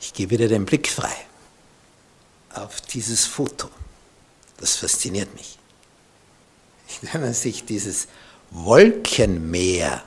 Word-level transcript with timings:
Ich 0.00 0.14
gebe 0.14 0.36
dir 0.36 0.48
den 0.48 0.64
Blick 0.64 0.88
frei 0.88 1.14
auf 2.54 2.80
dieses 2.80 3.26
Foto. 3.26 3.68
Das 4.56 4.76
fasziniert 4.76 5.34
mich. 5.34 5.58
Wenn 7.12 7.20
man 7.20 7.34
sich 7.34 7.64
dieses 7.64 8.08
Wolkenmeer 8.50 10.02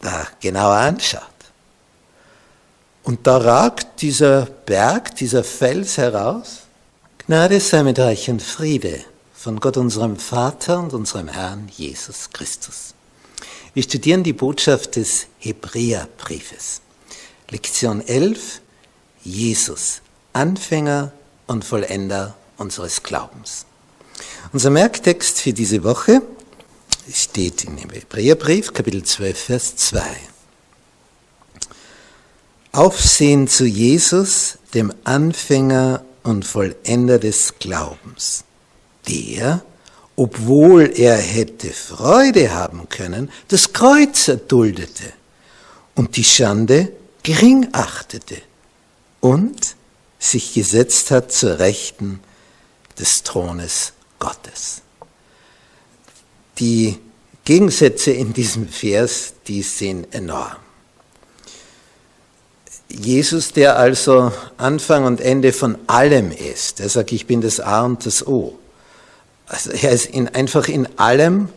da 0.00 0.26
genauer 0.40 0.76
anschaut. 0.76 1.22
Und 3.02 3.26
da 3.26 3.36
ragt 3.36 4.00
dieser 4.00 4.46
Berg, 4.46 5.16
dieser 5.16 5.44
Fels 5.44 5.98
heraus. 5.98 6.62
Gnade 7.26 7.60
sei 7.60 7.82
mit 7.82 7.98
euch 7.98 8.30
und 8.30 8.42
Friede 8.42 9.04
von 9.34 9.60
Gott 9.60 9.76
unserem 9.76 10.16
Vater 10.16 10.78
und 10.78 10.94
unserem 10.94 11.28
Herrn 11.28 11.68
Jesus 11.76 12.30
Christus. 12.32 12.94
Wir 13.74 13.82
studieren 13.82 14.22
die 14.22 14.32
Botschaft 14.32 14.96
des 14.96 15.26
Hebräerbriefes. 15.38 16.80
Lektion 17.50 18.00
11, 18.06 18.60
Jesus, 19.24 20.02
Anfänger 20.34 21.12
und 21.46 21.64
Vollender 21.64 22.34
unseres 22.58 23.02
Glaubens. 23.02 23.64
Unser 24.52 24.70
Merktext 24.70 25.40
für 25.40 25.54
diese 25.54 25.82
Woche 25.82 26.20
steht 27.12 27.64
in 27.64 27.76
dem 27.76 27.90
Hebräerbrief, 27.90 28.72
Kapitel 28.72 29.02
12, 29.02 29.38
Vers 29.38 29.76
2. 29.76 30.02
Aufsehen 32.72 33.48
zu 33.48 33.64
Jesus, 33.64 34.58
dem 34.74 34.92
Anfänger 35.04 36.04
und 36.22 36.44
Vollender 36.44 37.18
des 37.18 37.54
Glaubens, 37.58 38.44
der, 39.08 39.62
obwohl 40.16 40.92
er 40.96 41.16
hätte 41.16 41.70
Freude 41.70 42.52
haben 42.52 42.88
können, 42.88 43.30
das 43.48 43.72
Kreuz 43.72 44.28
erduldete 44.28 45.12
und 45.94 46.16
die 46.16 46.24
Schande 46.24 46.92
gering 47.22 47.68
achtete 47.72 48.36
und 49.24 49.76
sich 50.18 50.52
gesetzt 50.52 51.10
hat 51.10 51.32
zur 51.32 51.58
Rechten 51.58 52.20
des 52.98 53.22
Thrones 53.22 53.94
Gottes. 54.18 54.82
Die 56.58 56.98
Gegensätze 57.46 58.10
in 58.10 58.34
diesem 58.34 58.68
Vers, 58.68 59.32
die 59.46 59.62
sind 59.62 60.14
enorm. 60.14 60.56
Jesus, 62.90 63.54
der 63.54 63.78
also 63.78 64.30
Anfang 64.58 65.06
und 65.06 65.22
Ende 65.22 65.54
von 65.54 65.78
allem 65.86 66.30
ist, 66.30 66.80
der 66.80 66.90
sagt, 66.90 67.10
ich 67.10 67.26
bin 67.26 67.40
das 67.40 67.60
A 67.60 67.86
und 67.86 68.04
das 68.04 68.26
O. 68.26 68.58
Also 69.46 69.70
er 69.70 69.92
ist 69.92 70.04
in, 70.04 70.28
einfach 70.28 70.68
in 70.68 70.98
allem 70.98 71.48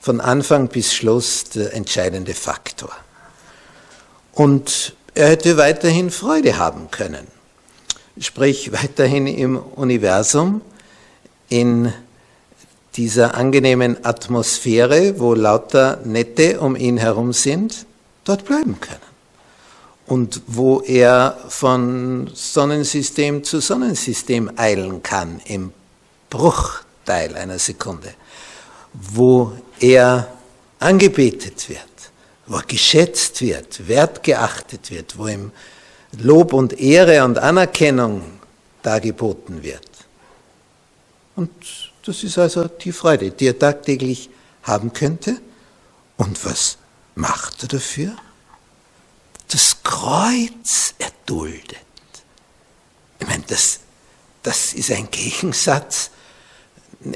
von 0.00 0.22
Anfang 0.22 0.68
bis 0.68 0.94
Schluss 0.94 1.44
der 1.44 1.74
entscheidende 1.74 2.32
Faktor. 2.32 2.96
Und 4.32 4.94
er 5.14 5.28
hätte 5.28 5.56
weiterhin 5.56 6.10
Freude 6.10 6.58
haben 6.58 6.90
können. 6.90 7.26
Sprich, 8.18 8.72
weiterhin 8.72 9.26
im 9.26 9.56
Universum, 9.56 10.62
in 11.48 11.92
dieser 12.96 13.34
angenehmen 13.34 14.04
Atmosphäre, 14.04 15.18
wo 15.18 15.34
lauter 15.34 16.00
Nette 16.04 16.60
um 16.60 16.76
ihn 16.76 16.96
herum 16.96 17.32
sind, 17.32 17.86
dort 18.24 18.44
bleiben 18.44 18.80
können. 18.80 18.98
Und 20.06 20.42
wo 20.46 20.80
er 20.80 21.38
von 21.48 22.30
Sonnensystem 22.34 23.44
zu 23.44 23.60
Sonnensystem 23.60 24.50
eilen 24.56 25.02
kann, 25.02 25.40
im 25.44 25.72
Bruchteil 26.30 27.36
einer 27.36 27.58
Sekunde. 27.58 28.14
Wo 28.92 29.52
er 29.78 30.28
angebetet 30.80 31.68
wird 31.68 31.89
wo 32.50 32.56
er 32.56 32.64
geschätzt 32.64 33.42
wird, 33.42 33.86
wertgeachtet 33.86 34.90
wird, 34.90 35.16
wo 35.16 35.28
ihm 35.28 35.52
Lob 36.18 36.52
und 36.52 36.80
Ehre 36.80 37.24
und 37.24 37.38
Anerkennung 37.38 38.22
dargeboten 38.82 39.62
wird. 39.62 39.86
Und 41.36 41.52
das 42.04 42.24
ist 42.24 42.36
also 42.38 42.64
die 42.64 42.90
Freude, 42.90 43.30
die 43.30 43.46
er 43.46 43.56
tagtäglich 43.56 44.30
haben 44.64 44.92
könnte. 44.92 45.40
Und 46.16 46.44
was 46.44 46.78
macht 47.14 47.62
er 47.62 47.68
dafür? 47.68 48.16
Das 49.46 49.84
Kreuz 49.84 50.94
erduldet. 50.98 51.78
Ich 53.20 53.28
meine, 53.28 53.44
das, 53.46 53.78
das 54.42 54.72
ist 54.72 54.90
ein 54.90 55.08
Gegensatz. 55.12 56.10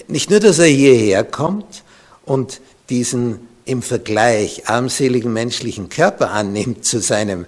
Nicht 0.07 0.31
nur, 0.31 0.39
dass 0.39 0.61
er 0.61 0.67
hierher 0.67 1.25
kommt 1.25 1.83
und 2.25 2.61
diesen 2.89 3.49
im 3.65 3.83
Vergleich 3.83 4.69
armseligen 4.69 5.33
menschlichen 5.33 5.89
Körper 5.89 6.31
annimmt 6.31 6.85
zu 6.85 7.01
seinem 7.01 7.47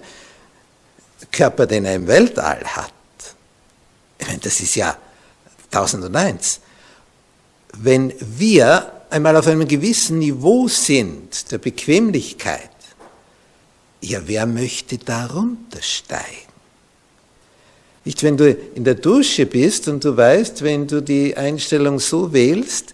Körper, 1.31 1.65
den 1.67 1.85
er 1.85 1.95
im 1.95 2.07
Weltall 2.07 2.63
hat. 2.63 2.91
Ich 4.19 4.27
meine, 4.27 4.39
das 4.39 4.59
ist 4.59 4.75
ja 4.75 4.97
1001. 5.71 6.59
Wenn 7.77 8.13
wir 8.19 8.91
einmal 9.09 9.35
auf 9.35 9.47
einem 9.47 9.67
gewissen 9.67 10.19
Niveau 10.19 10.67
sind 10.67 11.51
der 11.51 11.59
Bequemlichkeit, 11.59 12.69
ja, 14.01 14.21
wer 14.25 14.45
möchte 14.45 14.97
darunter 14.97 15.81
steigen? 15.81 16.47
Nicht, 18.05 18.23
wenn 18.23 18.37
du 18.37 18.49
in 18.49 18.83
der 18.83 18.95
Dusche 18.95 19.45
bist 19.45 19.87
und 19.87 20.05
du 20.05 20.15
weißt, 20.15 20.61
wenn 20.61 20.87
du 20.87 21.01
die 21.01 21.35
Einstellung 21.35 21.99
so 21.99 22.31
wählst, 22.31 22.93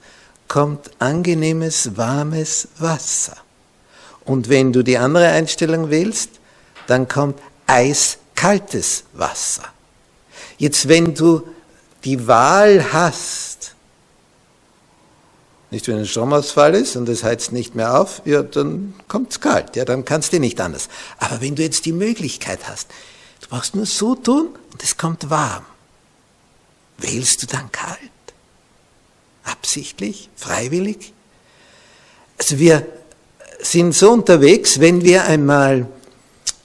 kommt 0.53 0.91
angenehmes, 0.99 1.97
warmes 1.97 2.67
Wasser. 2.77 3.35
Und 4.23 4.49
wenn 4.49 4.71
du 4.71 4.83
die 4.83 4.99
andere 4.99 5.29
Einstellung 5.29 5.89
wählst, 5.89 6.29
dann 6.85 7.07
kommt 7.07 7.39
eiskaltes 7.65 9.05
Wasser. 9.13 9.63
Jetzt, 10.59 10.87
wenn 10.87 11.15
du 11.15 11.41
die 12.03 12.27
Wahl 12.27 12.93
hast, 12.93 13.73
nicht 15.71 15.88
wenn 15.88 15.97
ein 15.97 16.05
Stromausfall 16.05 16.75
ist 16.75 16.97
und 16.97 17.09
es 17.09 17.23
heizt 17.23 17.51
nicht 17.51 17.73
mehr 17.73 17.99
auf, 17.99 18.21
ja, 18.25 18.44
dann 18.44 18.94
kommt 19.07 19.31
es 19.31 19.39
kalt, 19.39 19.75
ja, 19.75 19.85
dann 19.85 20.06
kannst 20.06 20.33
du 20.33 20.39
nicht 20.39 20.61
anders. 20.61 20.88
Aber 21.17 21.41
wenn 21.41 21.56
du 21.56 21.63
jetzt 21.63 21.83
die 21.88 21.94
Möglichkeit 21.94 22.59
hast, 22.69 22.91
du 23.41 23.47
brauchst 23.47 23.73
nur 23.73 23.88
so 23.88 24.13
tun 24.13 24.49
und 24.71 24.83
es 24.83 24.97
kommt 24.97 25.31
warm, 25.31 25.65
wählst 26.99 27.41
du 27.41 27.47
dann 27.47 27.71
kalt? 27.71 28.12
Absichtlich? 29.44 30.30
Freiwillig? 30.36 31.13
Also 32.38 32.60
wir 32.60 32.86
sind 33.62 33.94
so 33.94 34.12
unterwegs, 34.12 34.80
wenn 34.80 35.04
wir 35.04 35.25
einmal 35.25 35.88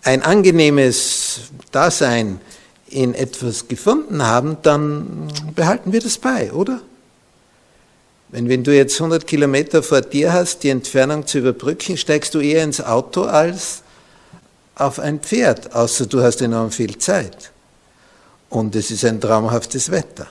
ein 0.03 0.23
angenehmes 0.23 1.41
Dasein 1.73 2.41
in 2.89 3.15
etwas 3.15 3.69
gefunden 3.69 4.23
haben, 4.23 4.57
dann 4.63 5.29
behalten 5.55 5.93
wir 5.93 6.01
das 6.01 6.19
bei, 6.19 6.53
oder? 6.53 6.81
Wenn, 8.31 8.49
wenn 8.49 8.65
du 8.65 8.75
jetzt 8.75 9.01
100 9.01 9.27
Kilometer 9.27 9.83
vor 9.83 10.01
dir 10.01 10.33
hast, 10.33 10.63
die 10.63 10.71
Entfernung 10.71 11.27
zu 11.27 11.39
überbrücken, 11.39 11.97
steigst 11.97 12.35
du 12.35 12.41
eher 12.41 12.63
ins 12.63 12.81
Auto 12.81 13.23
als 13.23 13.83
auf 14.75 14.99
ein 14.99 15.21
Pferd, 15.21 15.75
außer 15.75 16.07
du 16.07 16.23
hast 16.23 16.41
enorm 16.41 16.71
viel 16.71 16.99
Zeit. 16.99 17.51
Und 18.51 18.77
es 18.77 18.91
ist 18.91 19.05
ein 19.05 19.21
traumhaftes 19.21 19.91
Wetter. 19.91 20.27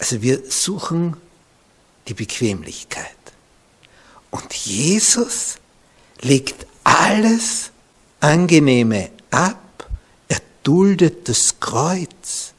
Also 0.00 0.22
wir 0.22 0.40
suchen 0.48 1.16
die 2.08 2.14
Bequemlichkeit. 2.14 3.06
Und 4.30 4.52
Jesus 4.54 5.56
legt 6.22 6.66
alles 6.84 7.70
Angenehme 8.20 9.10
ab, 9.30 9.88
er 10.28 10.38
duldet 10.62 11.28
das 11.28 11.60
Kreuz. 11.60 12.54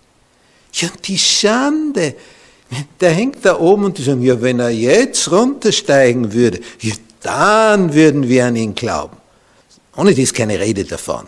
Ja, 0.74 0.90
und 0.90 1.08
die 1.08 1.18
Schande, 1.18 2.16
der 3.00 3.12
hängt 3.12 3.44
da 3.44 3.60
oben 3.60 3.86
und 3.86 3.98
die 3.98 4.04
sagen, 4.04 4.22
ja, 4.22 4.40
wenn 4.42 4.60
er 4.60 4.70
jetzt 4.70 5.32
runtersteigen 5.32 6.34
würde, 6.34 6.62
ja, 6.80 6.94
dann 7.22 7.94
würden 7.94 8.30
wir 8.30 8.46
an 8.46 8.56
ihn 8.56 8.76
glauben. 8.76 9.18
Ohne 9.96 10.14
dies 10.14 10.34
keine 10.34 10.60
Rede 10.60 10.86
davon. 10.86 11.28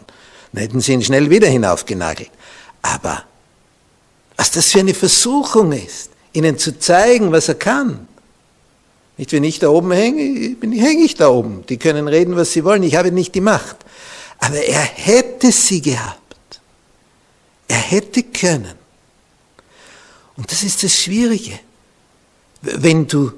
Dann 0.51 0.62
hätten 0.62 0.80
sie 0.80 0.94
ihn 0.94 1.04
schnell 1.04 1.30
wieder 1.31 1.48
hinaufgenagelt. 1.48 2.31
Aber 2.81 3.24
was 4.38 4.51
das 4.51 4.71
für 4.71 4.80
eine 4.80 4.94
Versuchung 4.94 5.71
ist, 5.71 6.09
ihnen 6.33 6.57
zu 6.57 6.77
zeigen, 6.77 7.31
was 7.31 7.47
er 7.47 7.56
kann. 7.56 8.07
Nicht, 9.18 9.31
wenn 9.31 9.44
ich 9.44 9.59
da 9.59 9.69
oben 9.69 9.91
hänge, 9.91 10.56
hänge 10.62 11.03
ich 11.03 11.15
da 11.15 11.30
oben. 11.30 11.65
Die 11.68 11.77
können 11.77 12.07
reden, 12.07 12.35
was 12.35 12.51
sie 12.51 12.63
wollen. 12.63 12.83
Ich 12.83 12.95
habe 12.95 13.12
nicht 13.12 13.35
die 13.35 13.41
Macht. 13.41 13.77
Aber 14.39 14.56
er 14.56 14.81
hätte 14.81 15.51
sie 15.51 15.81
gehabt. 15.81 16.59
Er 17.68 17.77
hätte 17.77 18.24
können. 18.24 18.75
Und 20.35 20.51
das 20.51 20.63
ist 20.63 20.83
das 20.83 20.97
Schwierige. 20.97 21.59
Wenn 22.62 23.07
du 23.07 23.31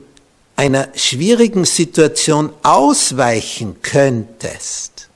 einer 0.56 0.90
schwierigen 0.96 1.66
Situation 1.66 2.54
ausweichen 2.64 3.82
könntest 3.82 5.10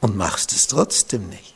und 0.00 0.16
machst 0.16 0.52
es 0.52 0.68
trotzdem 0.68 1.28
nicht. 1.28 1.51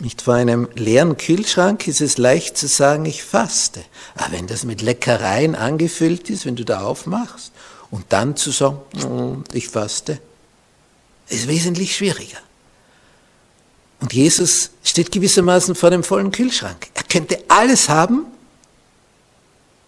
Nicht 0.00 0.22
vor 0.22 0.34
einem 0.34 0.68
leeren 0.74 1.16
Kühlschrank 1.16 1.88
ist 1.88 2.00
es 2.02 2.18
leicht 2.18 2.58
zu 2.58 2.68
sagen, 2.68 3.06
ich 3.06 3.22
faste. 3.22 3.82
Aber 4.14 4.32
wenn 4.32 4.46
das 4.46 4.64
mit 4.64 4.82
Leckereien 4.82 5.54
angefüllt 5.54 6.28
ist, 6.28 6.44
wenn 6.44 6.56
du 6.56 6.64
da 6.64 6.82
aufmachst 6.82 7.52
und 7.90 8.04
dann 8.10 8.36
zu 8.36 8.50
sagen, 8.50 8.78
mm, 8.92 9.44
ich 9.52 9.68
faste, 9.68 10.20
ist 11.28 11.48
wesentlich 11.48 11.96
schwieriger. 11.96 12.38
Und 14.00 14.12
Jesus 14.12 14.70
steht 14.84 15.10
gewissermaßen 15.10 15.74
vor 15.74 15.90
dem 15.90 16.04
vollen 16.04 16.30
Kühlschrank. 16.30 16.88
Er 16.94 17.04
könnte 17.04 17.42
alles 17.48 17.88
haben 17.88 18.26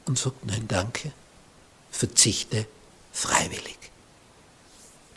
und 0.07 0.19
sagt, 0.19 0.47
nein, 0.47 0.65
danke, 0.67 1.13
verzichte 1.91 2.67
freiwillig. 3.13 3.77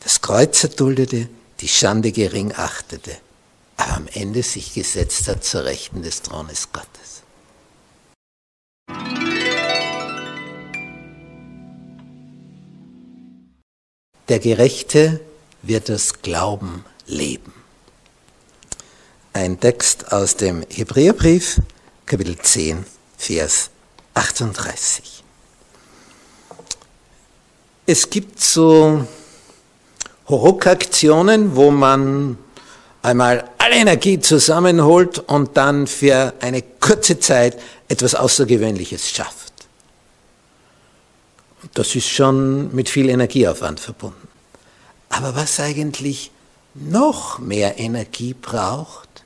Das 0.04 0.22
Kreuz 0.22 0.64
erduldete, 0.64 1.30
die 1.62 1.68
Schande 1.68 2.12
gering 2.12 2.54
achtete, 2.54 3.18
aber 3.82 3.98
am 3.98 4.08
Ende 4.14 4.44
sich 4.44 4.74
gesetzt 4.74 5.28
hat 5.28 5.44
zur 5.44 5.66
Rechten 5.66 6.04
des 6.04 6.22
Thrones 6.22 6.70
Gottes. 6.72 7.24
Der 14.30 14.40
Gerechte 14.40 15.20
wird 15.62 15.90
das 15.90 16.22
Glauben 16.22 16.86
leben. 17.08 17.54
Ein 19.34 19.60
Text 19.60 20.12
aus 20.12 20.36
dem 20.36 20.64
Hebräerbrief, 20.70 21.62
Kapitel 22.06 22.38
10, 22.38 22.86
Vers 23.18 23.72
38. 24.14 25.24
Es 27.86 28.10
gibt 28.10 28.42
so 28.42 29.08
Horock-Aktionen, 30.28 31.56
wo 31.56 31.72
man 31.72 32.38
einmal 33.02 33.50
alle 33.58 33.76
Energie 33.76 34.20
zusammenholt 34.20 35.20
und 35.20 35.58
dann 35.58 35.88
für 35.88 36.34
eine 36.40 36.62
kurze 36.62 37.20
Zeit 37.20 37.60
etwas 37.88 38.16
Außergewöhnliches 38.16 39.10
schafft. 39.10 39.52
Das 41.74 41.96
ist 41.96 42.08
schon 42.08 42.74
mit 42.74 42.90
viel 42.90 43.10
Energieaufwand 43.10 43.80
verbunden. 43.80 44.28
Aber 45.10 45.36
was 45.36 45.60
eigentlich 45.60 46.32
noch 46.74 47.40
mehr 47.40 47.78
Energie 47.80 48.34
braucht, 48.34 49.24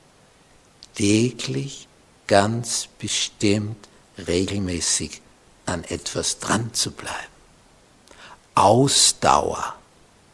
täglich 0.94 1.86
ganz 2.26 2.88
bestimmt 2.98 3.88
regelmäßig 4.26 5.22
an 5.66 5.84
etwas 5.84 6.38
dran 6.38 6.72
zu 6.72 6.90
bleiben, 6.90 7.14
Ausdauer 8.54 9.74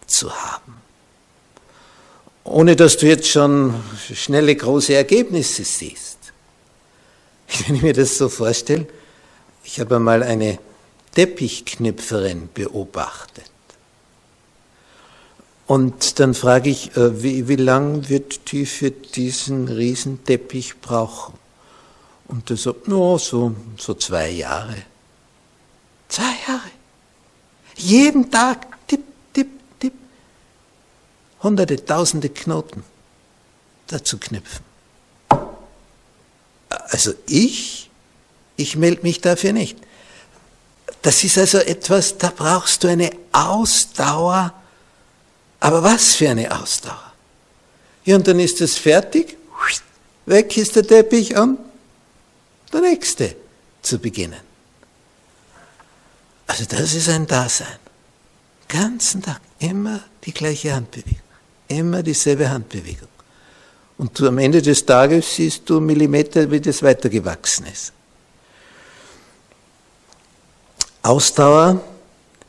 zu 0.06 0.34
haben. 0.34 0.82
Ohne 2.44 2.74
dass 2.76 2.96
du 2.96 3.06
jetzt 3.06 3.28
schon 3.28 3.74
schnelle 4.12 4.54
große 4.54 4.94
Ergebnisse 4.94 5.64
siehst. 5.64 6.18
Wenn 7.66 7.76
ich 7.76 7.82
mir 7.82 7.92
das 7.92 8.18
so 8.18 8.28
vorstelle, 8.28 8.86
ich 9.64 9.78
habe 9.80 9.96
einmal 9.96 10.22
eine 10.22 10.58
Teppichknüpferin 11.14 12.48
beobachtet. 12.52 13.50
Und 15.66 16.18
dann 16.18 16.34
frage 16.34 16.70
ich, 16.70 16.96
äh, 16.96 17.22
wie, 17.22 17.48
wie 17.48 17.56
lang 17.56 18.08
wird 18.08 18.52
die 18.52 18.66
für 18.66 18.90
diesen 18.90 19.68
Riesenteppich 19.68 20.80
brauchen? 20.80 21.34
Und 22.28 22.50
er 22.50 22.56
sagt, 22.56 22.88
no, 22.88 23.18
so, 23.18 23.54
so 23.78 23.94
zwei 23.94 24.30
Jahre. 24.30 24.76
Zwei 26.08 26.34
Jahre. 26.46 26.70
Jeden 27.76 28.30
Tag. 28.30 28.66
Hunderte, 31.42 31.84
tausende 31.84 32.28
Knoten 32.28 32.84
dazu 33.88 34.18
knüpfen. 34.18 34.64
Also 36.68 37.14
ich, 37.26 37.90
ich 38.56 38.76
melde 38.76 39.02
mich 39.02 39.20
dafür 39.20 39.52
nicht. 39.52 39.78
Das 41.02 41.24
ist 41.24 41.36
also 41.36 41.58
etwas, 41.58 42.16
da 42.18 42.32
brauchst 42.34 42.84
du 42.84 42.88
eine 42.88 43.10
Ausdauer. 43.32 44.54
Aber 45.58 45.82
was 45.82 46.14
für 46.14 46.30
eine 46.30 46.60
Ausdauer? 46.60 47.12
Ja, 48.04 48.16
und 48.16 48.26
dann 48.26 48.38
ist 48.40 48.60
es 48.60 48.78
fertig, 48.78 49.36
weg 50.26 50.56
ist 50.56 50.76
der 50.76 50.86
Teppich 50.86 51.36
und 51.36 51.58
der 52.72 52.80
nächste 52.80 53.36
zu 53.82 53.98
beginnen. 53.98 54.40
Also 56.46 56.64
das 56.64 56.94
ist 56.94 57.08
ein 57.08 57.26
Dasein. 57.26 57.78
Ganzen 58.68 59.22
Tag 59.22 59.40
immer 59.58 60.00
die 60.24 60.32
gleiche 60.32 60.74
Handbewegung, 60.74 61.21
immer 61.72 62.02
dieselbe 62.02 62.48
Handbewegung. 62.48 63.08
Und 63.98 64.20
am 64.22 64.38
Ende 64.38 64.62
des 64.62 64.84
Tages 64.84 65.36
siehst 65.36 65.68
du 65.68 65.80
Millimeter, 65.80 66.50
wie 66.50 66.60
das 66.60 66.82
weitergewachsen 66.82 67.66
ist. 67.66 67.92
Ausdauer 71.02 71.80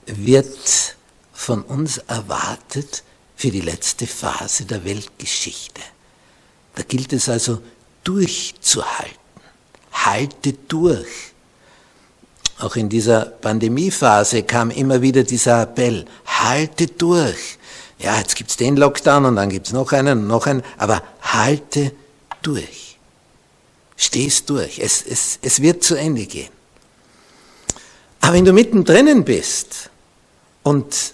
wird 0.05 0.95
von 1.33 1.63
uns 1.63 1.97
erwartet 1.97 3.03
für 3.35 3.49
die 3.51 3.61
letzte 3.61 4.07
Phase 4.07 4.65
der 4.65 4.83
Weltgeschichte. 4.83 5.81
Da 6.75 6.83
gilt 6.83 7.13
es 7.13 7.29
also 7.29 7.61
durchzuhalten 8.03 9.23
halte 9.93 10.53
durch. 10.53 11.31
Auch 12.59 12.75
in 12.75 12.89
dieser 12.89 13.25
Pandemiephase 13.25 14.43
kam 14.43 14.69
immer 14.71 15.01
wieder 15.01 15.23
dieser 15.23 15.63
Appell, 15.63 16.05
halte 16.25 16.87
durch. 16.87 17.57
Ja, 18.03 18.17
jetzt 18.17 18.35
gibt's 18.35 18.57
den 18.57 18.75
Lockdown 18.75 19.23
und 19.23 19.37
dann 19.37 19.49
gibt's 19.49 19.71
noch 19.71 19.93
einen 19.93 20.19
und 20.19 20.27
noch 20.27 20.45
einen, 20.45 20.61
aber 20.77 21.01
halte 21.21 21.93
durch. 22.41 22.97
Stehst 23.95 24.49
durch. 24.49 24.79
Es, 24.79 25.01
es, 25.01 25.39
es 25.41 25.61
wird 25.61 25.85
zu 25.85 25.95
Ende 25.95 26.25
gehen. 26.25 26.49
Aber 28.19 28.33
wenn 28.33 28.43
du 28.43 28.51
mittendrin 28.51 29.23
bist 29.23 29.89
und 30.63 31.13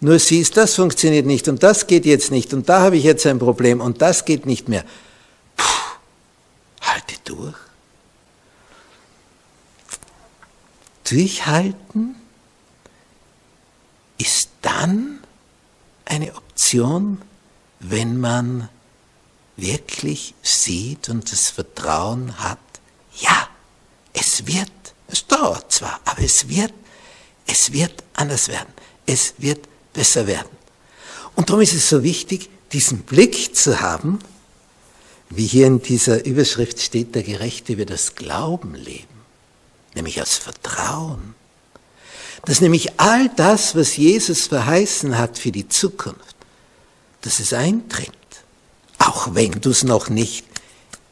nur 0.00 0.18
siehst, 0.18 0.56
das 0.56 0.74
funktioniert 0.74 1.24
nicht 1.24 1.46
und 1.46 1.62
das 1.62 1.86
geht 1.86 2.04
jetzt 2.04 2.32
nicht 2.32 2.52
und 2.52 2.68
da 2.68 2.80
habe 2.80 2.96
ich 2.96 3.04
jetzt 3.04 3.24
ein 3.24 3.38
Problem 3.38 3.80
und 3.80 4.02
das 4.02 4.24
geht 4.24 4.44
nicht 4.44 4.68
mehr, 4.68 4.84
puh, 5.56 5.64
halte 6.80 7.14
durch. 7.24 7.54
Durchhalten 11.08 12.16
ist 14.18 14.48
dann 14.62 15.21
eine 16.12 16.34
Option, 16.34 17.20
wenn 17.80 18.18
man 18.20 18.68
wirklich 19.56 20.34
sieht 20.42 21.08
und 21.08 21.30
das 21.30 21.50
Vertrauen 21.50 22.38
hat, 22.38 22.58
ja, 23.20 23.48
es 24.12 24.46
wird, 24.46 24.70
es 25.08 25.26
dauert 25.26 25.72
zwar, 25.72 26.00
aber 26.04 26.22
es 26.22 26.48
wird, 26.48 26.72
es 27.46 27.72
wird 27.72 28.02
anders 28.14 28.48
werden, 28.48 28.72
es 29.06 29.34
wird 29.38 29.66
besser 29.92 30.26
werden. 30.26 30.48
Und 31.34 31.48
darum 31.48 31.62
ist 31.62 31.74
es 31.74 31.88
so 31.88 32.02
wichtig, 32.02 32.50
diesen 32.72 33.02
Blick 33.02 33.56
zu 33.56 33.80
haben, 33.80 34.18
wie 35.30 35.46
hier 35.46 35.66
in 35.66 35.82
dieser 35.82 36.24
Überschrift 36.24 36.80
steht, 36.80 37.14
der 37.14 37.22
Gerechte 37.22 37.78
wird 37.78 37.90
das 37.90 38.14
Glauben 38.14 38.74
leben 38.74 39.12
nämlich 39.94 40.20
aus 40.20 40.36
Vertrauen. 40.36 41.34
Dass 42.44 42.60
nämlich 42.60 42.98
all 42.98 43.28
das, 43.36 43.76
was 43.76 43.96
Jesus 43.96 44.46
verheißen 44.48 45.16
hat 45.18 45.38
für 45.38 45.52
die 45.52 45.68
Zukunft, 45.68 46.36
dass 47.20 47.38
es 47.38 47.52
eintritt, 47.52 48.10
auch 48.98 49.34
wenn 49.34 49.52
du 49.52 49.70
es 49.70 49.84
noch 49.84 50.08
nicht 50.08 50.46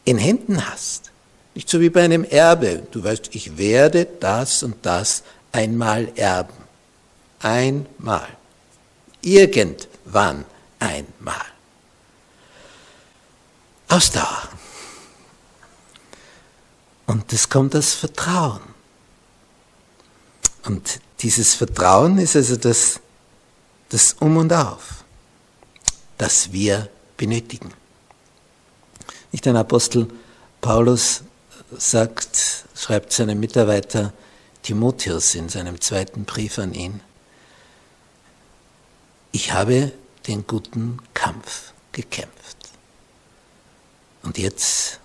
in 0.05 0.19
Händen 0.19 0.67
hast. 0.69 1.11
Nicht 1.55 1.69
so 1.69 1.81
wie 1.81 1.91
bei 1.91 2.03
einem 2.03 2.25
Erbe. 2.25 2.83
Du 2.91 3.03
weißt, 3.03 3.35
ich 3.35 3.57
werde 3.59 4.07
das 4.07 4.63
und 4.63 4.77
das 4.83 5.23
einmal 5.53 6.11
erben. 6.17 6.55
Einmal. 7.41 8.29
Irgendwann 9.23 10.45
einmal. 10.79 11.47
Ausdauer. 13.89 14.49
Und 17.07 17.33
das 17.33 17.49
kommt 17.49 17.75
aus 17.75 17.93
Vertrauen. 17.95 18.70
Und 20.65 21.01
dieses 21.21 21.55
Vertrauen 21.55 22.19
ist 22.19 22.37
also 22.37 22.57
das, 22.57 23.01
das 23.89 24.15
Um 24.15 24.37
und 24.37 24.53
Auf, 24.53 25.05
das 26.19 26.53
wir 26.53 26.89
benötigen. 27.17 27.73
Nicht 29.33 29.47
ein 29.47 29.57
Apostel 29.57 30.09
Paulus 30.61 31.23
sagt, 31.77 32.65
schreibt 32.75 33.13
seinem 33.13 33.39
Mitarbeiter 33.41 34.13
Timotheus 34.63 35.35
in 35.35 35.49
seinem 35.49 35.81
zweiten 35.81 36.25
Brief 36.25 36.59
an 36.59 36.75
ihn, 36.75 37.01
ich 39.33 39.53
habe 39.53 39.93
den 40.27 40.47
guten 40.47 40.99
Kampf 41.15 41.73
gekämpft. 41.93 42.57
Und 44.23 44.39
jetzt 44.39 44.99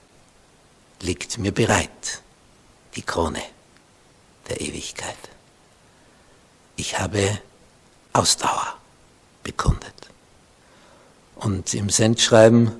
liegt 1.02 1.38
mir 1.38 1.52
bereit 1.52 2.22
die 2.96 3.04
Krone 3.04 3.42
der 4.50 4.62
Ewigkeit. 4.62 5.16
Ich 6.76 7.00
habe 7.00 7.40
Ausdauer 8.14 8.78
bekundet. 9.44 9.94
Und 11.36 11.74
im 11.74 11.90
Sendschreiben 11.90 12.72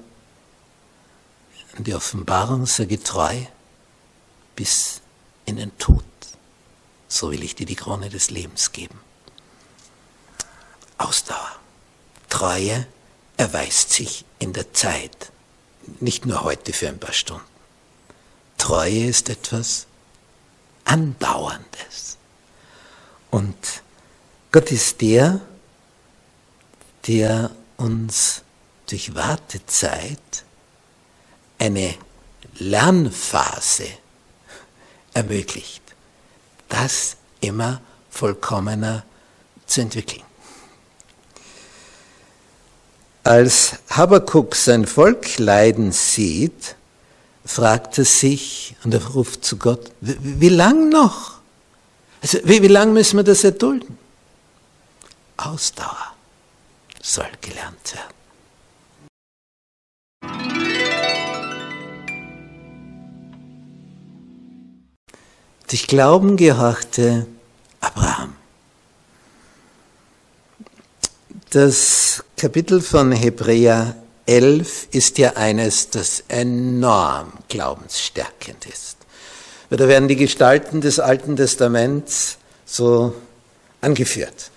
die 1.78 1.94
Offenbarung 1.94 2.66
sei 2.66 2.86
getreu 2.86 3.36
bis 4.56 5.02
in 5.46 5.58
den 5.58 5.78
Tod. 5.78 6.04
So 7.08 7.32
will 7.32 7.44
ich 7.44 7.56
dir 7.56 7.66
die 7.66 7.76
Krone 7.76 8.10
des 8.10 8.30
Lebens 8.30 8.72
geben. 8.72 9.00
Ausdauer, 10.98 11.56
Treue 12.30 12.88
erweist 13.38 13.92
sich 13.92 14.26
in 14.40 14.54
der 14.54 14.74
Zeit, 14.74 15.32
nicht 16.00 16.26
nur 16.26 16.44
heute 16.44 16.72
für 16.74 16.88
ein 16.88 17.00
paar 17.00 17.14
Stunden. 17.14 17.46
Treue 18.58 19.06
ist 19.06 19.30
etwas 19.30 19.88
Andauerndes. 20.86 22.18
Und 23.30 23.84
Gott 24.56 24.72
ist 24.72 25.02
der, 25.02 25.42
der 27.08 27.52
uns 27.76 28.42
durch 28.90 29.14
Wartezeit 29.14 30.46
eine 31.60 31.94
Lernphase 32.60 33.90
ermöglicht, 35.14 35.82
das 36.70 37.18
immer 37.42 37.82
vollkommener 38.10 39.04
zu 39.66 39.82
entwickeln. 39.82 40.24
Als 43.26 43.74
Habakuk 43.90 44.56
sein 44.56 44.88
Volk 44.88 45.38
leiden 45.38 45.92
sieht, 45.92 46.78
fragt 47.44 47.98
er 47.98 48.06
sich 48.06 48.78
und 48.86 48.94
er 48.94 49.06
ruft 49.06 49.44
zu 49.44 49.58
Gott, 49.58 49.92
wie, 50.00 50.40
wie 50.40 50.48
lang 50.48 50.88
noch? 50.88 51.40
Also 52.22 52.40
wie, 52.46 52.62
wie 52.62 52.68
lang 52.68 52.94
müssen 52.94 53.18
wir 53.18 53.24
das 53.24 53.44
erdulden? 53.44 54.05
Ausdauer 55.38 56.14
soll 57.02 57.30
gelernt 57.42 57.94
werden. 57.94 58.16
Durch 65.68 65.88
Glauben 65.88 66.38
gehorchte 66.38 67.28
Abraham. 67.80 68.36
Das 71.50 72.24
Kapitel 72.38 72.82
von 72.82 73.12
Hebräer 73.12 73.96
11 74.26 74.88
ist 74.92 75.18
ja 75.18 75.34
eines, 75.34 75.90
das 75.90 76.24
enorm 76.28 77.34
glaubensstärkend 77.50 78.66
ist. 78.66 78.98
Da 79.70 79.88
werden 79.88 80.08
die 80.08 80.16
Gestalten 80.16 80.82
des 80.82 81.00
Alten 81.00 81.36
Testaments 81.36 82.38
so 82.66 83.14
angeführt. 83.82 84.52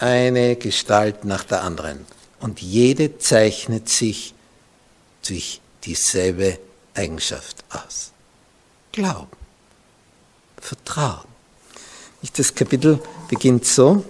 Eine 0.00 0.56
Gestalt 0.56 1.26
nach 1.26 1.44
der 1.44 1.62
anderen. 1.62 2.06
Und 2.40 2.62
jede 2.62 3.18
zeichnet 3.18 3.90
sich 3.90 4.32
durch 5.28 5.60
dieselbe 5.84 6.58
Eigenschaft 6.94 7.62
aus. 7.68 8.12
Glauben. 8.92 9.36
Vertrauen. 10.58 11.28
Das 12.34 12.54
Kapitel 12.54 12.98
beginnt 13.28 13.66
so, 13.66 14.04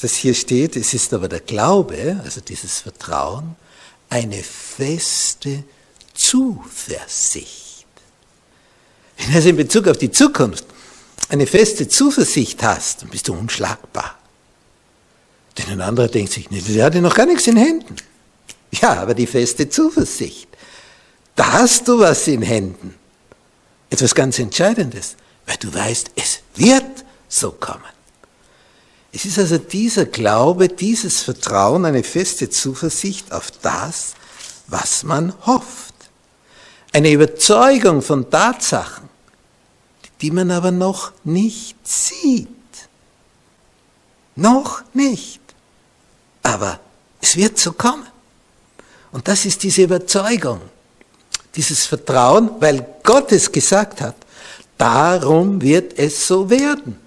dass 0.00 0.14
hier 0.14 0.34
steht, 0.34 0.74
es 0.74 0.94
ist 0.94 1.14
aber 1.14 1.28
der 1.28 1.40
Glaube, 1.40 2.20
also 2.24 2.40
dieses 2.40 2.80
Vertrauen, 2.80 3.54
eine 4.08 4.42
feste 4.42 5.62
Zuversicht. 6.12 7.86
Wenn 9.16 9.30
du 9.30 9.36
also 9.36 9.48
in 9.48 9.56
Bezug 9.56 9.86
auf 9.86 9.98
die 9.98 10.10
Zukunft 10.10 10.64
eine 11.28 11.46
feste 11.46 11.88
Zuversicht 11.88 12.62
hast, 12.64 13.02
dann 13.02 13.10
bist 13.10 13.28
du 13.28 13.34
unschlagbar. 13.34 14.18
Denn 15.58 15.68
ein 15.68 15.80
anderer 15.80 16.08
denkt 16.08 16.32
sich, 16.32 16.50
nee, 16.50 16.60
der 16.60 16.86
hatte 16.86 17.00
noch 17.00 17.14
gar 17.14 17.26
nichts 17.26 17.46
in 17.46 17.56
Händen. 17.56 17.96
Ja, 18.72 18.94
aber 18.94 19.14
die 19.14 19.26
feste 19.26 19.68
Zuversicht. 19.68 20.48
Da 21.36 21.52
hast 21.52 21.86
du 21.86 21.98
was 21.98 22.26
in 22.26 22.42
Händen 22.42 22.94
etwas 23.90 24.14
ganz 24.14 24.38
Entscheidendes, 24.38 25.16
weil 25.46 25.56
du 25.58 25.72
weißt, 25.72 26.10
es 26.16 26.40
wird 26.56 27.04
so 27.28 27.52
kommen. 27.52 27.82
Es 29.12 29.24
ist 29.24 29.38
also 29.38 29.58
dieser 29.58 30.06
Glaube, 30.06 30.68
dieses 30.68 31.22
Vertrauen, 31.22 31.84
eine 31.84 32.02
feste 32.02 32.50
Zuversicht 32.50 33.30
auf 33.32 33.52
das, 33.62 34.14
was 34.66 35.04
man 35.04 35.32
hofft. 35.46 35.94
Eine 36.92 37.12
Überzeugung 37.12 38.02
von 38.02 38.28
Tatsachen, 38.28 39.08
die 40.20 40.32
man 40.32 40.50
aber 40.50 40.72
noch 40.72 41.12
nicht 41.22 41.76
sieht. 41.86 42.48
Noch 44.34 44.82
nicht. 44.94 45.40
Aber 46.44 46.78
es 47.20 47.36
wird 47.36 47.58
so 47.58 47.72
kommen. 47.72 48.06
Und 49.10 49.26
das 49.26 49.44
ist 49.44 49.64
diese 49.64 49.82
Überzeugung 49.82 50.60
dieses 51.56 51.86
Vertrauen, 51.86 52.50
weil 52.60 52.86
Gott 53.02 53.32
es 53.32 53.50
gesagt 53.50 54.00
hat. 54.00 54.16
Darum 54.76 55.62
wird 55.62 55.98
es 55.98 56.26
so 56.26 56.50
werden. 56.50 56.98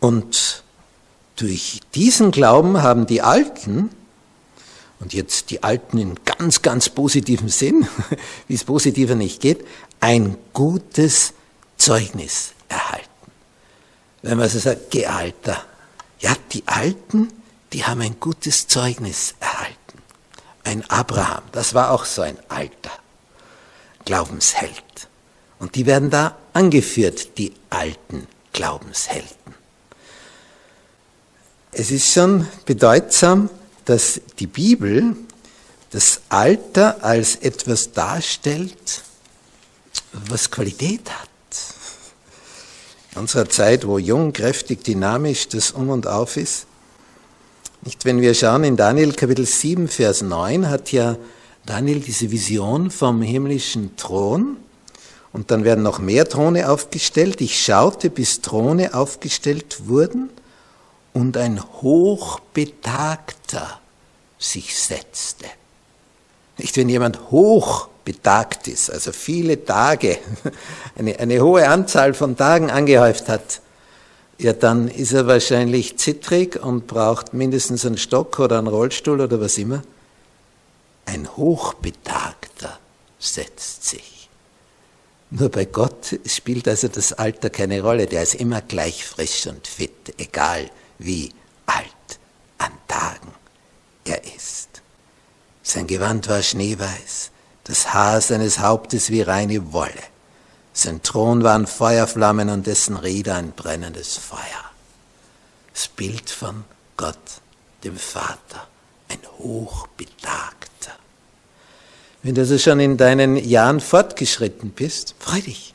Und 0.00 0.62
durch 1.36 1.80
diesen 1.94 2.30
Glauben 2.30 2.82
haben 2.82 3.06
die 3.06 3.22
Alten, 3.22 3.90
und 5.00 5.12
jetzt 5.12 5.50
die 5.50 5.62
Alten 5.62 5.98
in 5.98 6.14
ganz, 6.24 6.62
ganz 6.62 6.88
positivem 6.88 7.48
Sinn, 7.48 7.88
wie 8.48 8.54
es 8.54 8.64
positiver 8.64 9.14
nicht 9.14 9.40
geht, 9.40 9.66
ein 10.00 10.36
gutes 10.52 11.32
Zeugnis 11.76 12.52
erhalten. 12.68 13.08
Wenn 14.22 14.38
man 14.38 14.48
so 14.48 14.58
sagt, 14.58 14.90
geh 14.90 15.06
Alter. 15.06 15.64
Ja, 16.20 16.34
die 16.52 16.62
Alten, 16.66 17.28
die 17.72 17.84
haben 17.84 18.00
ein 18.00 18.18
gutes 18.20 18.66
Zeugnis 18.66 19.34
erhalten 19.40 19.84
ein 20.64 20.82
Abraham, 20.90 21.42
das 21.52 21.74
war 21.74 21.90
auch 21.90 22.04
so 22.04 22.22
ein 22.22 22.38
alter 22.48 22.90
Glaubensheld. 24.04 25.08
Und 25.58 25.76
die 25.76 25.86
werden 25.86 26.10
da 26.10 26.36
angeführt, 26.52 27.38
die 27.38 27.52
alten 27.70 28.26
Glaubenshelden. 28.52 29.54
Es 31.72 31.90
ist 31.90 32.12
schon 32.12 32.48
bedeutsam, 32.66 33.50
dass 33.84 34.20
die 34.38 34.46
Bibel 34.46 35.16
das 35.90 36.20
Alter 36.28 37.04
als 37.04 37.36
etwas 37.36 37.92
darstellt, 37.92 39.02
was 40.12 40.50
Qualität 40.50 41.10
hat. 41.10 41.28
Unserer 43.14 43.48
Zeit, 43.48 43.86
wo 43.86 43.98
jung, 43.98 44.32
kräftig, 44.32 44.82
dynamisch 44.82 45.48
das 45.48 45.70
Um 45.70 45.88
und 45.90 46.06
Auf 46.06 46.36
ist, 46.36 46.66
nicht, 47.84 48.04
wenn 48.06 48.20
wir 48.22 48.32
schauen 48.32 48.64
in 48.64 48.76
Daniel 48.78 49.12
Kapitel 49.12 49.44
7, 49.44 49.88
Vers 49.88 50.22
9, 50.22 50.70
hat 50.70 50.90
ja 50.90 51.16
Daniel 51.66 52.00
diese 52.00 52.30
Vision 52.30 52.90
vom 52.90 53.20
himmlischen 53.20 53.94
Thron. 53.96 54.56
Und 55.34 55.50
dann 55.50 55.64
werden 55.64 55.82
noch 55.82 55.98
mehr 55.98 56.26
Throne 56.26 56.70
aufgestellt. 56.70 57.42
Ich 57.42 57.62
schaute, 57.62 58.08
bis 58.08 58.40
Throne 58.40 58.94
aufgestellt 58.94 59.86
wurden 59.86 60.30
und 61.12 61.36
ein 61.36 61.62
Hochbetagter 61.82 63.80
sich 64.38 64.78
setzte. 64.78 65.44
Nicht, 66.56 66.76
wenn 66.78 66.88
jemand 66.88 67.30
hochbetagt 68.04 68.68
ist, 68.68 68.90
also 68.90 69.12
viele 69.12 69.64
Tage, 69.64 70.18
eine, 70.98 71.18
eine 71.18 71.40
hohe 71.40 71.68
Anzahl 71.68 72.14
von 72.14 72.36
Tagen 72.36 72.70
angehäuft 72.70 73.28
hat, 73.28 73.60
ja, 74.38 74.52
dann 74.52 74.88
ist 74.88 75.12
er 75.12 75.26
wahrscheinlich 75.26 75.96
zittrig 75.96 76.62
und 76.62 76.86
braucht 76.86 77.34
mindestens 77.34 77.86
einen 77.86 77.98
Stock 77.98 78.38
oder 78.40 78.58
einen 78.58 78.66
Rollstuhl 78.66 79.20
oder 79.20 79.40
was 79.40 79.58
immer. 79.58 79.82
Ein 81.06 81.28
Hochbetagter 81.36 82.78
setzt 83.18 83.88
sich. 83.88 84.28
Nur 85.30 85.50
bei 85.50 85.64
Gott 85.64 86.18
spielt 86.26 86.66
also 86.66 86.88
das 86.88 87.12
Alter 87.12 87.48
keine 87.48 87.80
Rolle. 87.80 88.06
Der 88.06 88.22
ist 88.22 88.34
immer 88.34 88.60
gleich 88.60 89.04
frisch 89.04 89.46
und 89.46 89.66
fit, 89.66 90.14
egal 90.18 90.68
wie 90.98 91.30
alt 91.66 91.86
an 92.58 92.72
Tagen 92.88 93.32
er 94.04 94.22
ist. 94.36 94.82
Sein 95.62 95.86
Gewand 95.86 96.28
war 96.28 96.42
schneeweiß, 96.42 97.30
das 97.64 97.92
Haar 97.92 98.20
seines 98.20 98.58
Hauptes 98.58 99.10
wie 99.10 99.22
reine 99.22 99.72
Wolle. 99.72 100.02
Sein 100.72 101.02
Thron 101.02 101.42
waren 101.44 101.66
Feuerflammen 101.66 102.50
und 102.50 102.66
dessen 102.66 102.96
Räder 102.96 103.36
ein 103.36 103.52
brennendes 103.52 104.16
Feuer. 104.16 104.40
Das 105.72 105.88
Bild 105.88 106.30
von 106.30 106.64
Gott, 106.96 107.16
dem 107.84 107.96
Vater, 107.96 108.66
ein 109.08 109.20
Hochbetagter. 109.38 110.92
Wenn 112.22 112.34
du 112.34 112.42
also 112.42 112.58
schon 112.58 112.80
in 112.80 112.96
deinen 112.96 113.36
Jahren 113.36 113.80
fortgeschritten 113.80 114.70
bist, 114.70 115.14
freu 115.18 115.40
dich. 115.40 115.74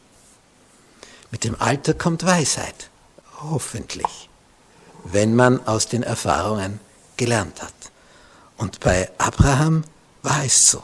Mit 1.31 1.43
dem 1.43 1.59
Alter 1.59 1.93
kommt 1.93 2.25
Weisheit, 2.25 2.89
hoffentlich, 3.39 4.29
wenn 5.03 5.35
man 5.35 5.65
aus 5.67 5.87
den 5.87 6.03
Erfahrungen 6.03 6.79
gelernt 7.17 7.61
hat. 7.61 7.73
Und 8.57 8.79
bei 8.79 9.09
Abraham 9.17 9.83
war 10.23 10.43
es 10.43 10.71
so. 10.71 10.83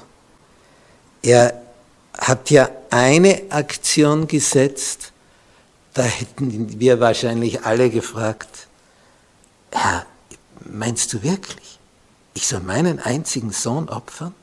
Er 1.25 1.59
hat 2.15 2.51
ja 2.51 2.69
eine 2.91 3.41
Aktion 3.49 4.27
gesetzt, 4.27 5.11
da 5.95 6.03
hätten 6.03 6.79
wir 6.79 6.99
wahrscheinlich 6.99 7.63
alle 7.63 7.89
gefragt, 7.89 8.67
Herr, 9.71 10.05
meinst 10.59 11.11
du 11.13 11.23
wirklich, 11.23 11.79
ich 12.35 12.45
soll 12.47 12.59
meinen 12.59 12.99
einzigen 12.99 13.51
Sohn 13.51 13.89
opfern? 13.89 14.35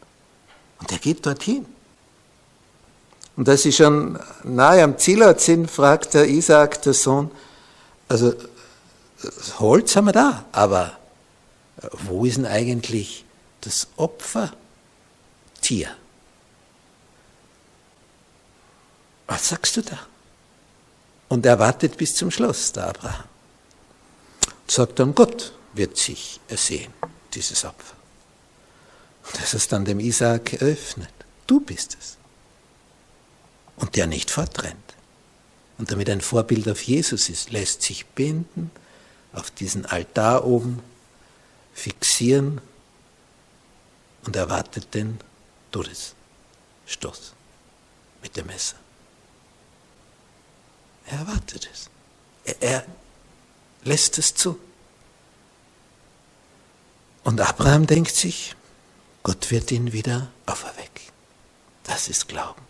Und 0.81 0.91
er 0.91 0.99
geht 0.99 1.25
dorthin. 1.25 1.67
Und 3.37 3.49
als 3.49 3.63
sie 3.63 3.73
schon 3.73 4.19
nahe 4.43 4.83
am 4.83 4.99
Zielort 4.99 5.41
sind, 5.41 5.71
fragt 5.71 6.15
der 6.15 6.27
Isaak, 6.29 6.83
der 6.83 6.95
Sohn, 6.95 7.31
also 8.09 8.35
Holz 9.61 9.95
haben 9.95 10.07
wir 10.07 10.13
da, 10.13 10.45
aber 10.51 10.99
wo 11.93 12.25
ist 12.25 12.39
denn 12.39 12.47
eigentlich 12.47 13.25
das 13.61 13.87
Opfertier? 13.97 14.57
Was 19.33 19.49
sagst 19.49 19.79
du 19.79 19.81
da? 19.81 19.99
Und 21.29 21.47
er 21.47 21.59
wartet 21.59 21.97
bis 21.97 22.15
zum 22.15 22.31
Schluss, 22.31 22.71
der 22.73 22.89
Abraham. 22.89 23.25
Und 24.45 24.71
sagt 24.71 24.99
dann, 24.99 25.15
Gott 25.15 25.55
wird 25.73 25.97
sich 25.97 26.39
ersehen, 26.49 26.93
dieses 27.33 27.65
Opfer. 27.65 27.97
Und 29.25 29.41
das 29.41 29.55
ist 29.55 29.73
dann 29.73 29.87
dem 29.87 30.01
Isaak 30.01 30.45
geöffnet. 30.45 31.15
Du 31.47 31.61
bist 31.61 31.97
es. 31.99 32.19
Und 33.77 33.97
der 33.97 34.07
nicht 34.07 34.31
fortrennt. 34.31 34.77
Und 35.79 35.91
damit 35.91 36.11
ein 36.11 36.21
Vorbild 36.21 36.69
auf 36.69 36.83
Jesus 36.83 37.31
ist, 37.31 37.53
lässt 37.53 37.81
sich 37.81 38.05
binden, 38.05 38.71
auf 39.33 39.51
diesen 39.51 39.87
Altar 39.87 40.45
oben 40.45 40.83
fixieren 41.73 42.61
und 44.27 44.37
erwartet 44.37 44.93
den 44.93 45.19
Todesstoß 45.71 47.33
mit 48.21 48.37
dem 48.37 48.49
Messer. 48.49 48.82
Er 51.07 51.19
erwartet 51.19 51.69
es. 51.73 51.91
Er, 52.45 52.63
er 52.63 52.87
lässt 53.85 54.19
es 54.19 54.35
zu. 54.35 54.59
Und 57.25 57.41
Abraham 57.41 57.87
denkt 57.87 58.15
sich, 58.15 58.57
Gott 59.23 59.51
wird 59.51 59.71
ihn 59.71 59.93
wieder 59.93 60.29
auferwecken. 60.47 61.13
Das 61.85 62.09
ist 62.09 62.29
Glauben. 62.29 62.63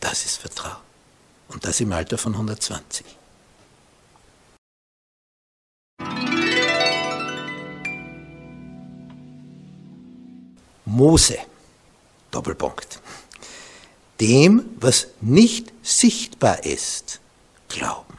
Das 0.00 0.24
ist 0.24 0.38
Vertrauen. 0.38 0.82
Und 1.48 1.64
das 1.64 1.80
im 1.80 1.92
Alter 1.92 2.16
von 2.16 2.32
120. 2.32 3.04
Mose, 10.84 11.38
Doppelpunkt. 12.30 13.00
Dem, 14.20 14.64
was 14.76 15.08
nicht 15.20 15.72
sichtbar 15.82 16.64
ist, 16.64 17.20
glauben. 17.72 18.12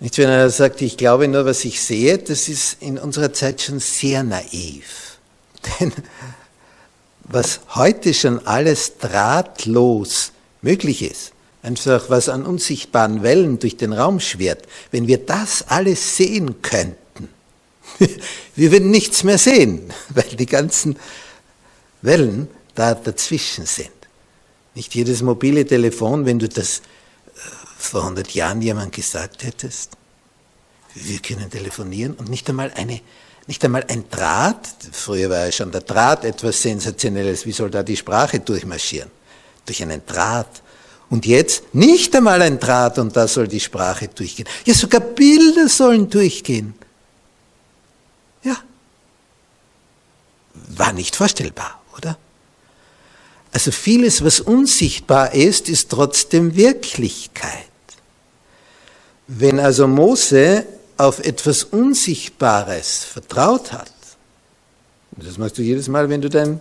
Nicht, 0.00 0.18
wenn 0.18 0.28
er 0.28 0.48
sagt, 0.50 0.80
ich 0.82 0.96
glaube 0.96 1.26
nur, 1.26 1.44
was 1.44 1.64
ich 1.64 1.80
sehe, 1.80 2.18
das 2.18 2.48
ist 2.48 2.80
in 2.80 2.98
unserer 2.98 3.32
Zeit 3.32 3.60
schon 3.60 3.80
sehr 3.80 4.22
naiv. 4.22 5.18
Denn 5.80 5.92
was 7.24 7.60
heute 7.74 8.14
schon 8.14 8.46
alles 8.46 8.98
drahtlos 8.98 10.32
möglich 10.62 11.02
ist, 11.02 11.32
einfach 11.62 12.08
was 12.10 12.28
an 12.28 12.46
unsichtbaren 12.46 13.22
Wellen 13.22 13.58
durch 13.58 13.76
den 13.76 13.92
Raum 13.92 14.20
schwirrt, 14.20 14.66
wenn 14.92 15.08
wir 15.08 15.18
das 15.18 15.66
alles 15.68 16.16
sehen 16.16 16.62
könnten, 16.62 17.28
wir 18.54 18.72
würden 18.72 18.90
nichts 18.90 19.24
mehr 19.24 19.38
sehen, 19.38 19.92
weil 20.10 20.28
die 20.36 20.46
ganzen 20.46 20.96
Wellen 22.02 22.48
da 22.74 22.94
dazwischen 22.94 23.66
sind. 23.66 23.90
Nicht 24.78 24.94
jedes 24.94 25.22
mobile 25.22 25.66
Telefon, 25.66 26.24
wenn 26.24 26.38
du 26.38 26.48
das 26.48 26.78
äh, 26.78 26.80
vor 27.76 28.02
100 28.02 28.30
Jahren 28.30 28.62
jemand 28.62 28.92
gesagt 28.92 29.42
hättest, 29.42 29.96
wir 30.94 31.18
können 31.18 31.50
telefonieren 31.50 32.14
und 32.14 32.28
nicht 32.28 32.48
einmal 32.48 32.70
eine, 32.76 33.00
nicht 33.48 33.64
einmal 33.64 33.84
ein 33.88 34.08
Draht, 34.08 34.68
früher 34.92 35.30
war 35.30 35.46
ja 35.46 35.50
schon 35.50 35.72
der 35.72 35.80
Draht 35.80 36.24
etwas 36.24 36.62
Sensationelles, 36.62 37.44
wie 37.44 37.50
soll 37.50 37.70
da 37.70 37.82
die 37.82 37.96
Sprache 37.96 38.38
durchmarschieren? 38.38 39.10
Durch 39.66 39.82
einen 39.82 40.06
Draht. 40.06 40.62
Und 41.10 41.26
jetzt 41.26 41.74
nicht 41.74 42.14
einmal 42.14 42.40
ein 42.40 42.60
Draht 42.60 43.00
und 43.00 43.16
da 43.16 43.26
soll 43.26 43.48
die 43.48 43.58
Sprache 43.58 44.06
durchgehen. 44.06 44.46
Ja, 44.64 44.74
sogar 44.74 45.00
Bilder 45.00 45.68
sollen 45.68 46.08
durchgehen. 46.08 46.74
Ja. 48.44 48.56
War 50.54 50.92
nicht 50.92 51.16
vorstellbar, 51.16 51.82
oder? 51.96 52.16
Also 53.52 53.70
vieles, 53.70 54.22
was 54.24 54.40
unsichtbar 54.40 55.34
ist, 55.34 55.68
ist 55.68 55.90
trotzdem 55.90 56.54
Wirklichkeit. 56.54 57.64
Wenn 59.26 59.58
also 59.58 59.86
Mose 59.86 60.64
auf 60.96 61.20
etwas 61.20 61.64
Unsichtbares 61.64 63.04
vertraut 63.04 63.72
hat, 63.72 63.92
das 65.16 65.38
machst 65.38 65.58
du 65.58 65.62
jedes 65.62 65.88
Mal, 65.88 66.08
wenn 66.08 66.20
du 66.20 66.28
dein 66.28 66.60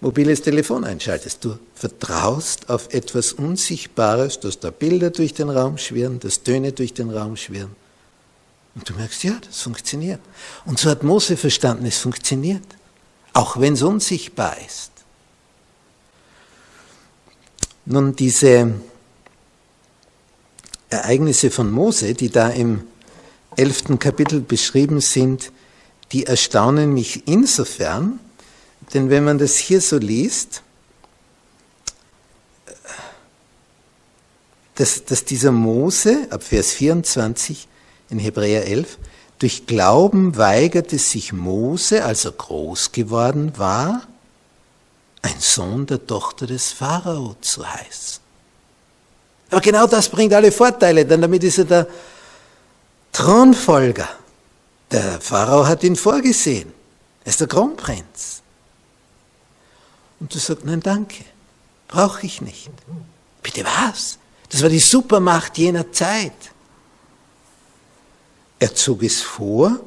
mobiles 0.00 0.42
Telefon 0.42 0.84
einschaltest, 0.84 1.44
du 1.44 1.58
vertraust 1.74 2.68
auf 2.70 2.92
etwas 2.92 3.32
Unsichtbares, 3.32 4.40
dass 4.40 4.58
da 4.58 4.70
Bilder 4.70 5.10
durch 5.10 5.34
den 5.34 5.50
Raum 5.50 5.78
schwirren, 5.78 6.20
dass 6.20 6.42
Töne 6.42 6.72
durch 6.72 6.94
den 6.94 7.10
Raum 7.10 7.36
schwirren. 7.36 7.74
Und 8.74 8.88
du 8.88 8.94
merkst, 8.94 9.24
ja, 9.24 9.36
das 9.44 9.62
funktioniert. 9.62 10.20
Und 10.64 10.78
so 10.78 10.88
hat 10.90 11.02
Mose 11.02 11.36
verstanden, 11.36 11.86
es 11.86 11.98
funktioniert, 11.98 12.64
auch 13.32 13.58
wenn 13.60 13.74
es 13.74 13.82
unsichtbar 13.82 14.56
ist. 14.66 14.92
Nun, 17.90 18.14
diese 18.14 18.74
Ereignisse 20.90 21.50
von 21.50 21.70
Mose, 21.70 22.12
die 22.12 22.28
da 22.28 22.50
im 22.50 22.82
elften 23.56 23.98
Kapitel 23.98 24.42
beschrieben 24.42 25.00
sind, 25.00 25.52
die 26.12 26.26
erstaunen 26.26 26.92
mich 26.92 27.26
insofern, 27.26 28.20
denn 28.92 29.08
wenn 29.08 29.24
man 29.24 29.38
das 29.38 29.56
hier 29.56 29.80
so 29.80 29.96
liest, 29.96 30.62
dass, 34.74 35.06
dass 35.06 35.24
dieser 35.24 35.50
Mose, 35.50 36.26
ab 36.28 36.42
Vers 36.42 36.72
24 36.72 37.68
in 38.10 38.18
Hebräer 38.18 38.66
11, 38.66 38.98
durch 39.38 39.64
Glauben 39.64 40.36
weigerte 40.36 40.98
sich 40.98 41.32
Mose, 41.32 42.04
als 42.04 42.26
er 42.26 42.32
groß 42.32 42.92
geworden 42.92 43.54
war, 43.56 44.06
ein 45.22 45.40
Sohn 45.40 45.86
der 45.86 46.06
Tochter 46.06 46.46
des 46.46 46.72
Pharao 46.72 47.36
zu 47.40 47.66
heißen. 47.66 48.20
Aber 49.50 49.60
genau 49.60 49.86
das 49.86 50.08
bringt 50.08 50.34
alle 50.34 50.52
Vorteile, 50.52 51.06
denn 51.06 51.20
damit 51.20 51.42
ist 51.44 51.58
er 51.58 51.64
der 51.64 51.86
Thronfolger. 53.12 54.08
Der 54.90 55.20
Pharao 55.20 55.66
hat 55.66 55.82
ihn 55.84 55.96
vorgesehen. 55.96 56.72
Er 57.24 57.30
ist 57.30 57.40
der 57.40 57.46
Kronprinz. 57.46 58.42
Und 60.20 60.34
du 60.34 60.38
sagst, 60.38 60.64
nein, 60.64 60.80
danke, 60.80 61.24
brauche 61.86 62.26
ich 62.26 62.40
nicht. 62.40 62.70
Bitte 63.42 63.64
was? 63.64 64.18
Das 64.50 64.62
war 64.62 64.68
die 64.68 64.78
Supermacht 64.78 65.58
jener 65.58 65.90
Zeit. 65.92 66.32
Er 68.58 68.74
zog 68.74 69.02
es 69.02 69.20
vor, 69.20 69.78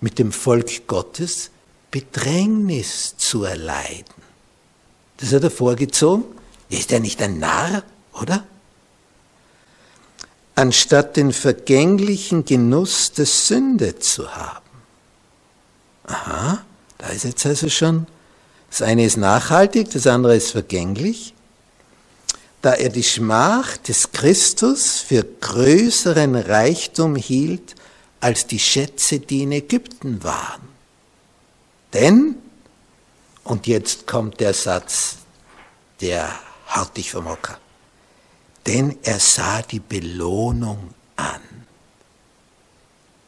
mit 0.00 0.18
dem 0.18 0.32
Volk 0.32 0.86
Gottes 0.86 1.50
Bedrängnis 1.90 3.16
zu 3.16 3.44
erleiden. 3.44 4.21
Das 5.22 5.32
hat 5.32 5.44
er 5.44 5.52
vorgezogen. 5.52 6.24
Ist 6.68 6.90
er 6.92 6.98
nicht 6.98 7.22
ein 7.22 7.38
Narr, 7.38 7.84
oder? 8.20 8.44
Anstatt 10.56 11.16
den 11.16 11.32
vergänglichen 11.32 12.44
Genuss 12.44 13.12
der 13.12 13.26
Sünde 13.26 14.00
zu 14.00 14.34
haben. 14.34 14.66
Aha, 16.04 16.64
da 16.98 17.06
ist 17.08 17.24
jetzt 17.24 17.46
also 17.46 17.68
schon, 17.68 18.08
das 18.68 18.82
eine 18.82 19.04
ist 19.04 19.16
nachhaltig, 19.16 19.90
das 19.92 20.08
andere 20.08 20.36
ist 20.36 20.50
vergänglich. 20.50 21.34
Da 22.60 22.72
er 22.72 22.88
die 22.88 23.04
Schmach 23.04 23.76
des 23.76 24.10
Christus 24.10 24.98
für 24.98 25.22
größeren 25.22 26.34
Reichtum 26.34 27.14
hielt 27.14 27.76
als 28.18 28.48
die 28.48 28.58
Schätze, 28.58 29.20
die 29.20 29.42
in 29.42 29.52
Ägypten 29.52 30.24
waren. 30.24 30.62
Denn, 31.92 32.41
und 33.44 33.66
jetzt 33.66 34.06
kommt 34.06 34.40
der 34.40 34.54
Satz, 34.54 35.16
der 36.00 36.32
haut 36.74 36.96
dich 36.96 37.10
vom 37.10 37.28
Hocker, 37.28 37.58
denn 38.66 38.98
er 39.02 39.18
sah 39.18 39.62
die 39.62 39.80
Belohnung 39.80 40.94
an. 41.16 41.40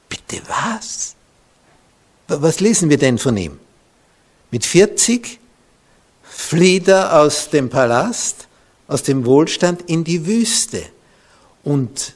Bitte 0.08 0.42
was? 0.48 1.14
Was 2.26 2.60
lesen 2.60 2.88
wir 2.90 2.98
denn 2.98 3.18
von 3.18 3.36
ihm? 3.36 3.58
Mit 4.50 4.64
40 4.64 5.40
flieht 6.22 6.88
er 6.88 7.20
aus 7.20 7.50
dem 7.50 7.68
Palast, 7.68 8.48
aus 8.86 9.02
dem 9.02 9.26
Wohlstand 9.26 9.82
in 9.82 10.04
die 10.04 10.26
Wüste. 10.26 10.84
Und 11.62 12.14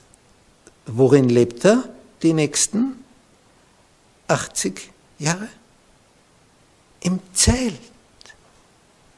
worin 0.87 1.29
lebt 1.29 1.65
er 1.65 1.89
die 2.23 2.33
nächsten 2.33 3.05
80 4.29 4.91
Jahre? 5.19 5.49
Im 7.01 7.21
Zelt. 7.33 7.81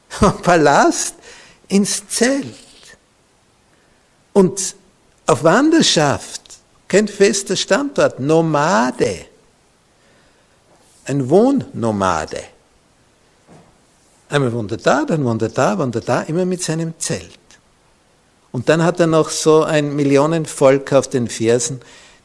Vom 0.09 0.41
Palast 0.41 1.15
ins 1.67 2.07
Zelt. 2.07 2.55
Und 4.33 4.75
auf 5.25 5.43
Wanderschaft, 5.43 6.41
kein 6.87 7.07
fester 7.07 7.55
Standort, 7.55 8.19
Nomade. 8.19 9.25
Ein 11.05 11.29
Wohnnomade. 11.29 12.43
Einmal 14.29 14.53
wohnt 14.53 14.71
er 14.71 14.77
da, 14.77 15.05
dann 15.05 15.25
wohnt 15.25 15.41
er 15.41 15.49
da, 15.49 15.77
wohnt 15.77 15.95
er 15.95 16.01
da, 16.01 16.21
immer 16.21 16.45
mit 16.45 16.63
seinem 16.63 16.93
Zelt. 16.99 17.39
Und 18.51 18.69
dann 18.69 18.83
hat 18.83 18.99
er 18.99 19.07
noch 19.07 19.29
so 19.29 19.63
ein 19.63 19.95
Millionenvolk 19.95 20.93
auf 20.93 21.09
den 21.09 21.27
Fersen, 21.27 21.81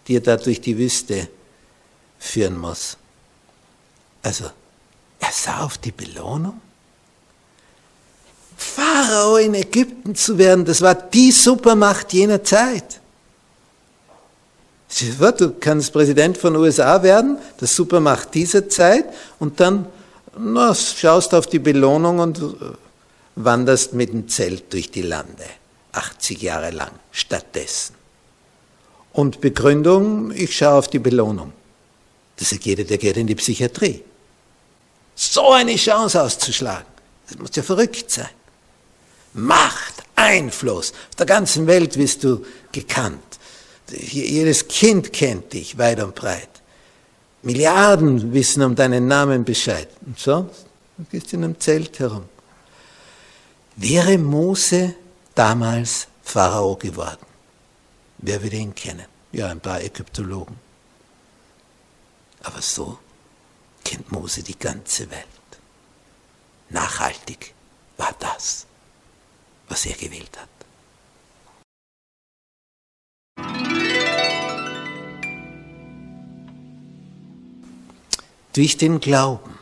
die 0.07 0.17
er 0.17 0.21
da 0.21 0.37
durch 0.37 0.61
die 0.61 0.79
Wüste 0.79 1.29
führen 2.19 2.59
muss. 2.59 2.97
Also, 4.23 4.51
er 5.21 5.33
sah 5.33 5.65
auf 5.65 5.79
die 5.79 5.93
Belohnung. 5.93 6.61
Pharao 8.57 9.37
in 9.37 9.55
Ägypten 9.55 10.15
zu 10.15 10.39
werden, 10.39 10.65
das 10.65 10.81
war 10.81 10.95
die 10.95 11.31
Supermacht 11.31 12.13
jener 12.13 12.43
Zeit. 12.43 13.01
Du 14.99 15.53
kannst 15.61 15.93
Präsident 15.93 16.39
von 16.39 16.57
USA 16.57 17.03
werden, 17.03 17.39
das 17.59 17.75
Supermacht 17.75 18.33
dieser 18.35 18.69
Zeit, 18.69 19.05
und 19.39 19.61
dann 19.61 19.87
na, 20.39 20.75
schaust 20.75 21.35
auf 21.35 21.47
die 21.47 21.59
Belohnung 21.59 22.19
und 22.19 22.39
äh, 22.39 22.43
wanderst 23.37 23.95
mit 23.95 24.13
dem 24.13 24.29
Zelt 24.29 24.73
durch 24.73 24.91
die 24.91 25.03
Lande, 25.03 25.45
80 25.93 26.41
Jahre 26.41 26.71
lang 26.71 26.93
stattdessen. 27.11 27.95
Und 29.13 29.41
Begründung, 29.41 30.31
ich 30.31 30.57
schaue 30.57 30.75
auf 30.75 30.89
die 30.89 30.99
Belohnung. 30.99 31.53
Das 32.37 32.51
sagt 32.51 32.65
jeder, 32.65 32.85
der 32.85 32.99
geht 32.99 33.17
in 33.17 33.27
die 33.27 33.35
Psychiatrie. 33.35 34.03
So 35.17 35.51
eine 35.51 35.77
Chance 35.77 36.23
auszuschlagen, 36.23 36.87
das 37.27 37.39
muss 37.39 37.57
ja 37.57 37.63
verrückt 37.63 38.11
sein. 38.11 38.29
Macht, 39.33 40.05
Einfluss, 40.15 40.93
auf 40.93 41.15
der 41.17 41.27
ganzen 41.27 41.67
Welt 41.67 41.97
wirst 41.97 42.23
du 42.23 42.45
gekannt. 42.71 43.23
Jedes 43.91 44.69
Kind 44.69 45.13
kennt 45.13 45.53
dich 45.55 45.79
weit 45.79 46.03
und 46.03 46.15
breit. 46.15 46.49
Milliarden 47.43 48.33
wissen 48.33 48.63
um 48.63 48.75
deinen 48.75 49.07
Namen 49.07 49.45
Bescheid. 49.45 49.89
Und 50.05 50.19
so, 50.19 50.51
du 50.99 51.05
gehst 51.11 51.33
in 51.33 51.45
einem 51.45 51.59
Zelt 51.61 51.99
herum. 51.99 52.25
Wäre 53.77 54.19
Mose 54.19 54.95
damals 55.35 56.09
Pharao 56.23 56.77
geworden, 56.77 57.27
wer 58.19 58.43
würde 58.43 58.57
ihn 58.57 58.75
kennen? 58.75 59.07
Ja, 59.33 59.49
ein 59.49 59.61
paar 59.61 59.81
Ägyptologen. 59.81 60.57
Aber 62.43 62.61
so 62.61 62.99
kennt 63.87 64.11
Mose 64.11 64.43
die 64.43 64.59
ganze 64.59 65.09
Welt. 65.11 65.27
Nachhaltig 66.71 67.55
war 67.97 68.15
das, 68.19 68.67
was 69.69 69.87
er 69.87 69.95
gewählt 69.95 70.37
hat. 70.37 70.49
durch 78.53 78.79
den 78.79 79.01
Glauben. 79.01 79.59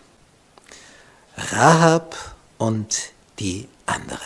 Rahab 1.36 2.36
und 2.58 3.10
die 3.40 3.66
anderen. 3.86 4.20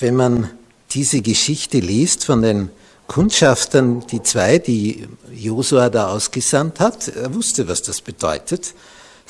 Wenn 0.00 0.16
man 0.16 0.50
diese 0.90 1.22
Geschichte 1.22 1.78
liest 1.78 2.24
von 2.24 2.42
den 2.42 2.68
Kundschaftern, 3.06 4.06
die 4.06 4.22
zwei, 4.22 4.58
die 4.58 5.06
Josua 5.32 5.90
da 5.90 6.08
ausgesandt 6.08 6.80
hat, 6.80 7.08
er 7.08 7.34
wusste, 7.34 7.68
was 7.68 7.82
das 7.82 8.00
bedeutet. 8.00 8.74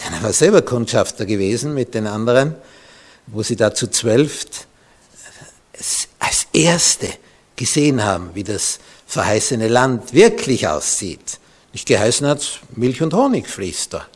Denn 0.04 0.14
er 0.14 0.22
war 0.22 0.32
selber 0.32 0.62
Kundschafter 0.62 1.26
gewesen 1.26 1.74
mit 1.74 1.94
den 1.94 2.06
anderen, 2.06 2.54
wo 3.26 3.42
sie 3.42 3.56
da 3.56 3.74
zu 3.74 3.88
zwölf 3.88 4.46
als 6.18 6.46
Erste 6.52 7.08
gesehen 7.56 8.02
haben, 8.04 8.30
wie 8.34 8.44
das 8.44 8.78
verheißene 9.06 9.68
Land 9.68 10.12
wirklich 10.12 10.66
aussieht. 10.68 11.38
Nicht 11.72 11.86
geheißen 11.86 12.26
hat, 12.26 12.60
Milch 12.76 13.02
und 13.02 13.14
Honig 13.14 13.48
fließt 13.48 13.92
dort. 13.92 14.08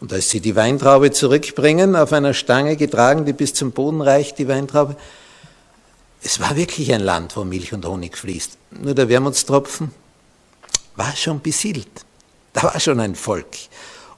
Und 0.00 0.12
als 0.12 0.30
sie 0.30 0.40
die 0.40 0.56
Weintraube 0.56 1.10
zurückbringen, 1.10 1.94
auf 1.94 2.12
einer 2.12 2.32
Stange 2.32 2.76
getragen, 2.76 3.26
die 3.26 3.34
bis 3.34 3.52
zum 3.52 3.72
Boden 3.72 4.00
reicht, 4.00 4.38
die 4.38 4.48
Weintraube, 4.48 4.96
es 6.22 6.40
war 6.40 6.56
wirklich 6.56 6.92
ein 6.92 7.00
Land, 7.00 7.36
wo 7.36 7.44
Milch 7.44 7.72
und 7.72 7.86
Honig 7.86 8.16
fließt. 8.16 8.58
Nur 8.82 8.94
der 8.94 9.08
Wermutstropfen 9.08 9.90
war 10.96 11.16
schon 11.16 11.40
besiedelt. 11.40 12.04
Da 12.52 12.64
war 12.64 12.80
schon 12.80 13.00
ein 13.00 13.14
Volk. 13.14 13.56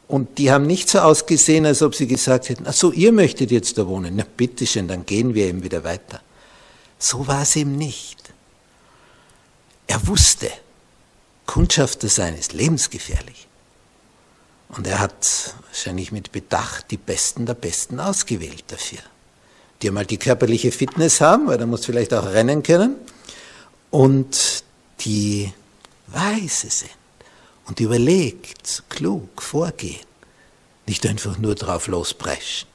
Und 0.09 0.39
die 0.39 0.51
haben 0.51 0.67
nicht 0.67 0.89
so 0.89 0.99
ausgesehen, 0.99 1.65
als 1.65 1.81
ob 1.81 1.95
sie 1.95 2.07
gesagt 2.07 2.49
hätten, 2.49 2.67
ach 2.67 2.73
so, 2.73 2.93
ihr 2.93 3.13
möchtet 3.13 3.51
jetzt 3.51 3.79
da 3.79 3.87
wohnen. 3.87 4.17
Na 4.17 4.25
bitteschön, 4.37 4.89
dann 4.89 5.07
gehen 5.07 5.35
wir 5.35 5.47
eben 5.47 5.63
wieder 5.63 5.85
weiter. 5.85 6.21
So 6.99 7.27
war 7.27 7.43
es 7.43 7.57
ihm 7.57 7.77
nicht. 7.77 8.19
Er 9.87 10.07
wusste, 10.07 10.51
Kundschafter 11.47 12.09
sein 12.09 12.37
ist 12.37 12.53
lebensgefährlich. 12.53 13.49
Und 14.69 14.87
er 14.87 15.01
hat 15.01 15.55
wahrscheinlich 15.69 16.13
mit 16.13 16.33
Bedacht 16.33 16.91
die 16.91 16.97
Besten 16.97 17.47
der 17.47 17.55
Besten 17.55 18.01
ausgewählt 18.01 18.65
dafür. 18.69 19.01
Die 19.83 19.89
einmal 19.89 20.07
die 20.07 20.17
körperliche 20.17 20.71
Fitness 20.71 21.21
haben, 21.21 21.49
weil 21.49 21.59
er 21.59 21.67
muss 21.67 21.85
vielleicht 21.85 22.15
auch 22.15 22.27
rennen 22.27 22.63
können, 22.63 22.97
und 23.91 24.65
die 25.01 25.53
weise 26.07 26.71
sind 26.71 26.91
und 27.67 27.81
überlegt, 27.81 28.85
klug 28.89 29.43
vorgehen, 29.43 30.01
nicht 30.87 31.07
einfach 31.07 31.37
nur 31.39 31.55
drauf 31.55 31.89
lospreschen. 31.89 32.69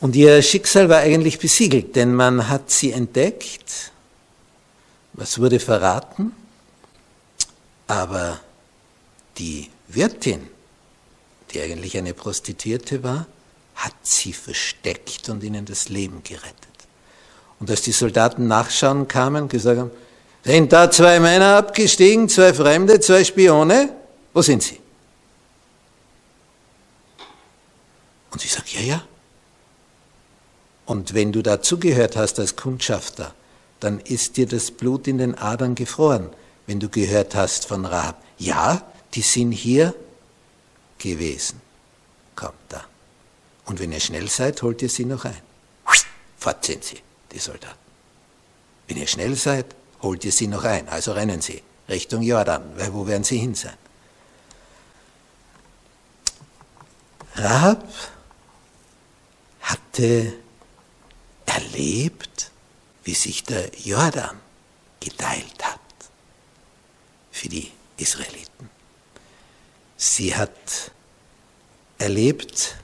Und 0.00 0.16
ihr 0.16 0.40
Schicksal 0.42 0.88
war 0.88 0.98
eigentlich 0.98 1.38
besiegelt, 1.38 1.96
denn 1.96 2.14
man 2.14 2.48
hat 2.48 2.70
sie 2.70 2.92
entdeckt, 2.92 3.92
was 5.12 5.38
wurde 5.38 5.60
verraten? 5.60 6.32
Aber 7.86 8.40
die 9.36 9.68
Wirtin, 9.88 10.48
die 11.50 11.60
eigentlich 11.60 11.98
eine 11.98 12.14
Prostituierte 12.14 13.02
war, 13.02 13.26
hat 13.74 13.94
sie 14.02 14.32
versteckt 14.32 15.28
und 15.28 15.42
ihnen 15.42 15.64
das 15.64 15.88
Leben 15.88 16.22
gerettet. 16.22 16.54
Und 17.58 17.70
als 17.70 17.82
die 17.82 17.92
Soldaten 17.92 18.48
nachschauen 18.48 19.06
kamen, 19.06 19.48
gesagt 19.48 19.78
haben, 19.78 19.90
sind 20.44 20.72
da 20.72 20.90
zwei 20.90 21.20
Männer 21.20 21.56
abgestiegen, 21.56 22.28
zwei 22.28 22.54
Fremde, 22.54 23.00
zwei 23.00 23.24
Spione? 23.24 23.94
Wo 24.32 24.40
sind 24.42 24.62
sie? 24.62 24.80
Und 28.30 28.40
sie 28.40 28.48
sagt, 28.48 28.72
ja, 28.72 28.80
ja. 28.80 29.04
Und 30.86 31.14
wenn 31.14 31.32
du 31.32 31.42
dazugehört 31.42 32.16
hast 32.16 32.40
als 32.40 32.56
Kundschafter, 32.56 33.34
dann 33.80 34.00
ist 34.00 34.36
dir 34.36 34.46
das 34.46 34.70
Blut 34.70 35.06
in 35.06 35.18
den 35.18 35.36
Adern 35.36 35.74
gefroren, 35.74 36.30
wenn 36.66 36.80
du 36.80 36.88
gehört 36.88 37.34
hast 37.34 37.66
von 37.66 37.84
Rahab. 37.84 38.22
Ja, 38.38 38.82
die 39.14 39.22
sind 39.22 39.52
hier 39.52 39.94
gewesen. 40.98 41.60
Kommt 42.34 42.54
da. 42.68 42.84
Und 43.70 43.78
wenn 43.78 43.92
ihr 43.92 44.00
schnell 44.00 44.28
seid, 44.28 44.62
holt 44.62 44.82
ihr 44.82 44.88
sie 44.88 45.04
noch 45.04 45.24
ein. 45.24 45.40
Fort 46.36 46.64
sind 46.64 46.82
sie, 46.82 47.00
die 47.30 47.38
Soldaten. 47.38 47.78
Wenn 48.88 48.96
ihr 48.96 49.06
schnell 49.06 49.36
seid, 49.36 49.76
holt 50.02 50.24
ihr 50.24 50.32
sie 50.32 50.48
noch 50.48 50.64
ein. 50.64 50.88
Also 50.88 51.12
rennen 51.12 51.40
sie 51.40 51.62
Richtung 51.88 52.20
Jordan, 52.20 52.72
weil 52.74 52.92
wo 52.92 53.06
werden 53.06 53.22
sie 53.22 53.38
hin 53.38 53.54
sein? 53.54 53.76
Rahab 57.36 57.88
hatte 59.60 60.32
erlebt, 61.46 62.50
wie 63.04 63.14
sich 63.14 63.44
der 63.44 63.70
Jordan 63.84 64.36
geteilt 64.98 65.64
hat 65.64 65.78
für 67.30 67.48
die 67.48 67.70
Israeliten. 67.98 68.68
Sie 69.96 70.34
hat 70.34 70.90
erlebt 71.98 72.74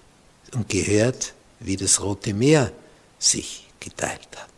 und 0.55 0.69
gehört, 0.69 1.35
wie 1.61 1.77
das 1.77 2.01
Rote 2.03 2.35
Meer 2.35 2.73
sich 3.19 3.69
geteilt 3.81 4.29
hat. 4.37 4.49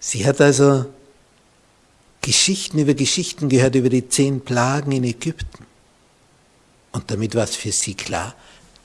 Sie 0.00 0.26
hat 0.26 0.40
also 0.40 0.86
Geschichten 2.20 2.78
über 2.78 2.94
Geschichten 2.94 3.48
gehört 3.48 3.74
über 3.74 3.88
die 3.88 4.08
zehn 4.08 4.40
Plagen 4.40 4.92
in 4.92 5.04
Ägypten. 5.04 5.66
Und 6.92 7.10
damit 7.10 7.34
war 7.34 7.44
es 7.44 7.56
für 7.56 7.72
sie 7.72 7.94
klar, 7.94 8.34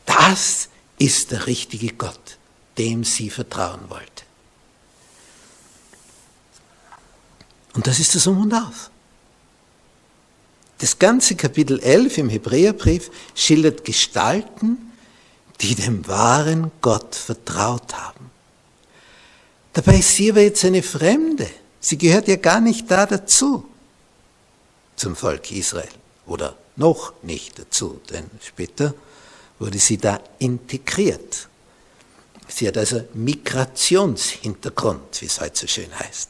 das 0.06 0.70
ist 0.98 1.32
der 1.32 1.48
richtige 1.48 1.94
Gott, 1.94 2.38
dem 2.78 3.04
sie 3.04 3.30
vertrauen 3.30 3.90
wollte. 3.90 4.24
Und 7.74 7.88
das 7.88 8.00
ist 8.00 8.16
das 8.16 8.28
Um 8.28 8.42
und 8.42 8.54
Auf. 8.54 8.92
Das 10.78 11.00
ganze 11.00 11.36
Kapitel 11.36 11.80
11 11.80 12.18
im 12.20 12.30
Hebräerbrief 12.30 13.10
schildert 13.36 13.86
Gestalten, 13.86 14.93
die 15.62 15.76
dem 15.76 16.08
wahren 16.08 16.72
Gott 16.82 17.16
vertraut 17.16 17.94
haben. 17.94 18.32
Dabei 19.74 19.98
ist 19.98 20.16
sie 20.16 20.32
aber 20.32 20.42
jetzt 20.42 20.64
eine 20.66 20.84
Fremde. 20.84 21.50
Sie 21.80 21.98
gehört 21.98 22.28
ja 22.28 22.36
gar 22.36 22.62
nicht 22.62 22.90
da 22.90 23.06
dazu, 23.06 23.66
zum 24.96 25.16
Volk 25.16 25.52
Israel. 25.52 25.90
Oder 26.26 26.56
noch 26.76 27.14
nicht 27.24 27.60
dazu, 27.60 28.00
denn 28.10 28.30
später 28.42 28.94
wurde 29.60 29.80
sie 29.80 29.98
da 29.98 30.22
integriert. 30.40 31.48
Sie 32.48 32.68
hat 32.68 32.78
also 32.78 33.04
Migrationshintergrund, 33.14 35.22
wie 35.22 35.26
es 35.26 35.42
heute 35.42 35.60
so 35.60 35.68
schön 35.68 35.98
heißt. 35.98 36.30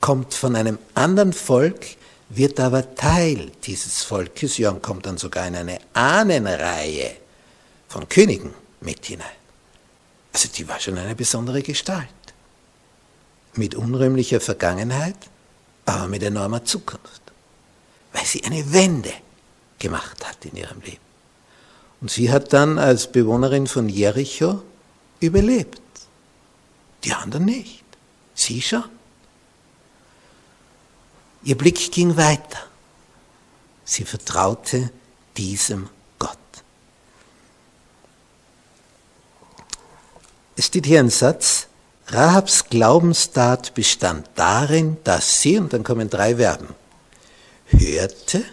Kommt 0.00 0.34
von 0.34 0.54
einem 0.54 0.78
anderen 0.94 1.32
Volk, 1.32 1.96
wird 2.28 2.60
aber 2.60 2.94
Teil 2.94 3.50
dieses 3.64 4.02
Volkes, 4.02 4.58
ja, 4.58 4.70
und 4.70 4.82
kommt 4.82 5.06
dann 5.06 5.16
sogar 5.16 5.46
in 5.46 5.56
eine 5.56 5.78
Ahnenreihe 5.94 7.16
von 7.96 8.10
Königen 8.10 8.52
mit 8.82 9.06
hinein. 9.06 9.26
Also 10.34 10.50
die 10.54 10.68
war 10.68 10.78
schon 10.78 10.98
eine 10.98 11.14
besondere 11.14 11.62
Gestalt. 11.62 12.08
Mit 13.54 13.74
unrühmlicher 13.74 14.38
Vergangenheit, 14.38 15.16
aber 15.86 16.06
mit 16.06 16.22
enormer 16.22 16.62
Zukunft. 16.62 17.22
Weil 18.12 18.26
sie 18.26 18.44
eine 18.44 18.70
Wende 18.70 19.14
gemacht 19.78 20.28
hat 20.28 20.44
in 20.44 20.56
ihrem 20.56 20.82
Leben. 20.82 21.06
Und 22.02 22.10
sie 22.10 22.30
hat 22.30 22.52
dann 22.52 22.78
als 22.78 23.10
Bewohnerin 23.10 23.66
von 23.66 23.88
Jericho 23.88 24.62
überlebt. 25.20 25.80
Die 27.02 27.14
anderen 27.14 27.46
nicht. 27.46 27.82
Sie 28.34 28.60
schon. 28.60 28.84
Ihr 31.44 31.56
Blick 31.56 31.90
ging 31.92 32.14
weiter. 32.18 32.58
Sie 33.86 34.04
vertraute 34.04 34.90
diesem 35.38 35.88
Gott. 36.18 36.36
Es 40.56 40.66
steht 40.66 40.86
hier 40.86 41.00
ein 41.00 41.10
Satz, 41.10 41.68
Rahabs 42.08 42.64
Glaubenstat 42.70 43.74
bestand 43.74 44.28
darin, 44.36 44.96
dass 45.04 45.42
sie, 45.42 45.58
und 45.58 45.72
dann 45.72 45.84
kommen 45.84 46.08
drei 46.08 46.36
Verben, 46.36 46.68
hörte, 47.66 48.44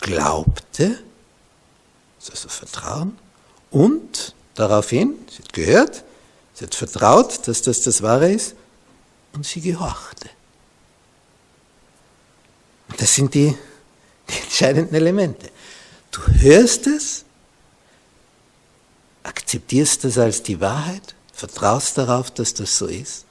glaubte, 0.00 0.98
also 2.28 2.48
Vertrauen, 2.48 3.16
und 3.70 4.34
daraufhin, 4.54 5.14
sie 5.30 5.42
hat 5.42 5.52
gehört, 5.52 6.04
sie 6.54 6.64
hat 6.64 6.74
vertraut, 6.74 7.46
dass 7.46 7.62
das 7.62 7.82
das 7.82 8.02
Wahre 8.02 8.32
ist, 8.32 8.56
und 9.32 9.46
sie 9.46 9.60
gehorchte. 9.60 10.28
Das 12.96 13.14
sind 13.14 13.34
die, 13.34 13.56
die 14.30 14.38
entscheidenden 14.42 14.94
Elemente. 14.94 15.50
Du 16.10 16.20
hörst 16.26 16.86
es, 16.86 17.24
akzeptierst 19.24 20.04
es 20.04 20.18
als 20.18 20.42
die 20.42 20.60
Wahrheit, 20.60 21.14
vertraust 21.32 21.98
darauf, 21.98 22.30
dass 22.30 22.54
das 22.54 22.78
so 22.78 22.86
ist 22.86 23.24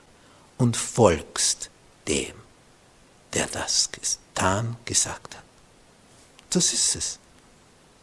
und 0.57 0.75
folgst 0.75 1.69
dem, 2.07 2.33
der 3.33 3.47
das 3.47 3.89
getan, 3.91 4.75
gesagt 4.83 5.35
hat. 5.35 5.43
Das 6.49 6.73
ist 6.73 6.95
es. 6.95 7.19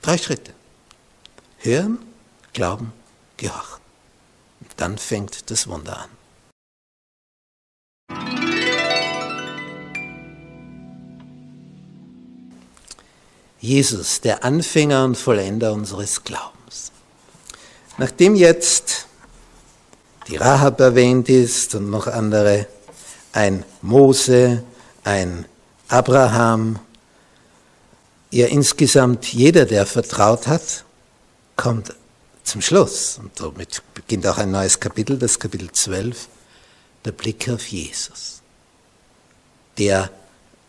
Drei 0.00 0.16
Schritte. 0.16 0.54
Hören, 1.58 1.98
glauben, 2.52 2.92
gehorchen. 3.36 3.82
Und 4.60 4.72
dann 4.76 4.96
fängt 4.96 5.50
das 5.50 5.66
Wunder 5.66 5.98
an. 5.98 6.10
Jesus, 13.60 14.22
der 14.22 14.42
Anfänger 14.42 15.04
und 15.04 15.16
Vollender 15.16 15.74
unseres 15.74 16.24
Glaubens. 16.24 16.59
Nachdem 18.00 18.34
jetzt 18.34 19.08
die 20.26 20.36
Rahab 20.36 20.80
erwähnt 20.80 21.28
ist 21.28 21.74
und 21.74 21.90
noch 21.90 22.06
andere, 22.06 22.66
ein 23.34 23.62
Mose, 23.82 24.64
ein 25.04 25.44
Abraham, 25.88 26.78
ja 28.30 28.46
insgesamt 28.46 29.26
jeder, 29.26 29.66
der 29.66 29.84
vertraut 29.84 30.46
hat, 30.46 30.86
kommt 31.56 31.94
zum 32.42 32.62
Schluss. 32.62 33.18
Und 33.18 33.36
somit 33.36 33.82
beginnt 33.92 34.26
auch 34.26 34.38
ein 34.38 34.50
neues 34.50 34.80
Kapitel, 34.80 35.18
das 35.18 35.38
Kapitel 35.38 35.70
12, 35.70 36.26
der 37.04 37.12
Blick 37.12 37.50
auf 37.50 37.66
Jesus, 37.66 38.40
der 39.76 40.08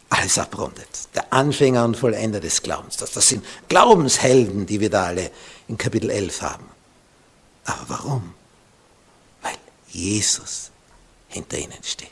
alles 0.10 0.38
abrundet. 0.38 1.08
Der 1.16 1.32
Anfänger 1.32 1.86
und 1.86 1.96
Vollender 1.96 2.42
des 2.42 2.62
Glaubens. 2.62 2.98
Das, 2.98 3.14
das 3.14 3.30
sind 3.30 3.46
Glaubenshelden, 3.70 4.66
die 4.66 4.82
wir 4.82 4.90
da 4.90 5.06
alle 5.06 5.32
in 5.70 5.78
Kapitel 5.78 6.10
11 6.10 6.42
haben. 6.42 6.71
Aber 7.72 7.90
warum? 7.90 8.34
Weil 9.42 9.58
Jesus 9.88 10.72
hinter 11.28 11.58
ihnen 11.58 11.84
steht. 11.84 12.10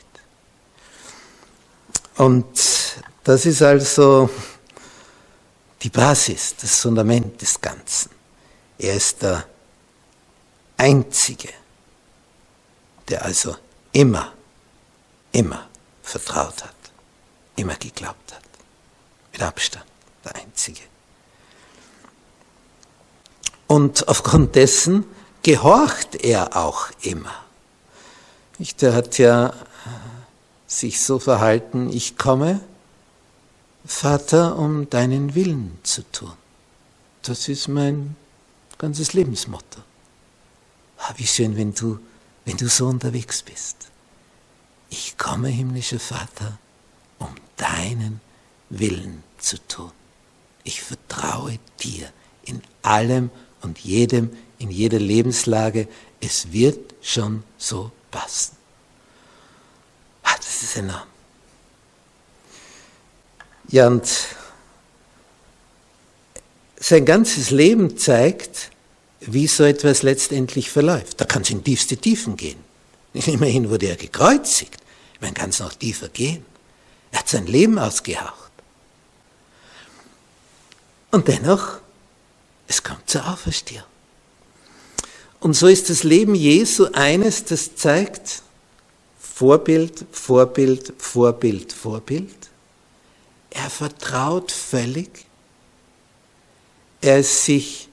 Und 2.16 2.46
das 3.24 3.46
ist 3.46 3.62
also 3.62 4.28
die 5.82 5.90
Basis, 5.90 6.54
das 6.60 6.80
Fundament 6.80 7.40
des 7.40 7.60
Ganzen. 7.60 8.10
Er 8.78 8.94
ist 8.94 9.22
der 9.22 9.46
Einzige, 10.76 11.48
der 13.08 13.24
also 13.24 13.56
immer, 13.92 14.32
immer 15.32 15.68
vertraut 16.02 16.62
hat 16.62 16.74
immer 17.60 17.76
geglaubt 17.76 18.32
hat. 18.32 18.42
Mit 19.32 19.42
Abstand 19.42 19.84
der 20.24 20.34
Einzige. 20.36 20.80
Und 23.66 24.08
aufgrund 24.08 24.56
dessen 24.56 25.04
gehorcht 25.42 26.16
er 26.16 26.56
auch 26.56 26.90
immer. 27.02 27.34
Der 28.80 28.94
hat 28.94 29.18
ja 29.18 29.54
sich 30.66 31.00
so 31.00 31.18
verhalten, 31.18 31.90
ich 31.92 32.18
komme, 32.18 32.60
Vater, 33.84 34.56
um 34.56 34.88
deinen 34.90 35.34
Willen 35.34 35.78
zu 35.82 36.02
tun. 36.12 36.32
Das 37.22 37.48
ist 37.48 37.68
mein 37.68 38.16
ganzes 38.78 39.14
Lebensmotto. 39.14 39.80
Ah, 40.98 41.14
wie 41.16 41.26
schön, 41.26 41.56
wenn 41.56 41.74
du, 41.74 41.98
wenn 42.44 42.56
du 42.56 42.68
so 42.68 42.86
unterwegs 42.86 43.42
bist. 43.42 43.88
Ich 44.90 45.16
komme, 45.16 45.48
himmlischer 45.48 45.98
Vater, 45.98 46.58
um 47.18 47.34
deinen 47.56 48.20
Willen 48.68 49.22
zu 49.38 49.56
tun. 49.66 49.92
Ich 50.64 50.82
vertraue 50.82 51.58
dir 51.82 52.12
in 52.44 52.62
allem 52.82 53.30
und 53.62 53.78
jedem, 53.78 54.30
in 54.60 54.70
jeder 54.70 55.00
Lebenslage. 55.00 55.88
Es 56.20 56.52
wird 56.52 56.94
schon 57.02 57.42
so 57.58 57.90
passen. 58.10 58.56
Ah, 60.22 60.36
das 60.36 60.62
ist 60.62 60.76
enorm. 60.76 61.08
Ja, 63.68 63.88
und 63.88 64.08
sein 66.78 67.04
ganzes 67.04 67.50
Leben 67.50 67.96
zeigt, 67.98 68.70
wie 69.20 69.46
so 69.46 69.64
etwas 69.64 70.02
letztendlich 70.02 70.70
verläuft. 70.70 71.20
Da 71.20 71.24
kann 71.24 71.42
es 71.42 71.50
in 71.50 71.64
tiefste 71.64 71.96
Tiefen 71.96 72.36
gehen. 72.36 72.58
Immerhin 73.12 73.70
wurde 73.70 73.86
er 73.86 73.96
gekreuzigt. 73.96 74.76
Man 75.20 75.34
kann 75.34 75.50
es 75.50 75.60
noch 75.60 75.74
tiefer 75.74 76.08
gehen. 76.08 76.44
Er 77.12 77.20
hat 77.20 77.28
sein 77.28 77.46
Leben 77.46 77.78
ausgehaucht. 77.78 78.50
Und 81.10 81.28
dennoch, 81.28 81.78
es 82.66 82.82
kommt 82.82 83.08
zur 83.08 83.28
Auferstehung. 83.28 83.89
Und 85.40 85.54
so 85.54 85.66
ist 85.66 85.88
das 85.88 86.04
Leben 86.04 86.34
Jesu 86.34 86.86
eines, 86.92 87.44
das 87.44 87.74
zeigt 87.74 88.42
Vorbild, 89.18 90.04
Vorbild, 90.12 90.92
Vorbild, 90.98 91.72
Vorbild. 91.72 92.50
Er 93.48 93.70
vertraut 93.70 94.52
völlig. 94.52 95.24
Er 97.00 97.20
ist 97.20 97.46
sich 97.46 97.88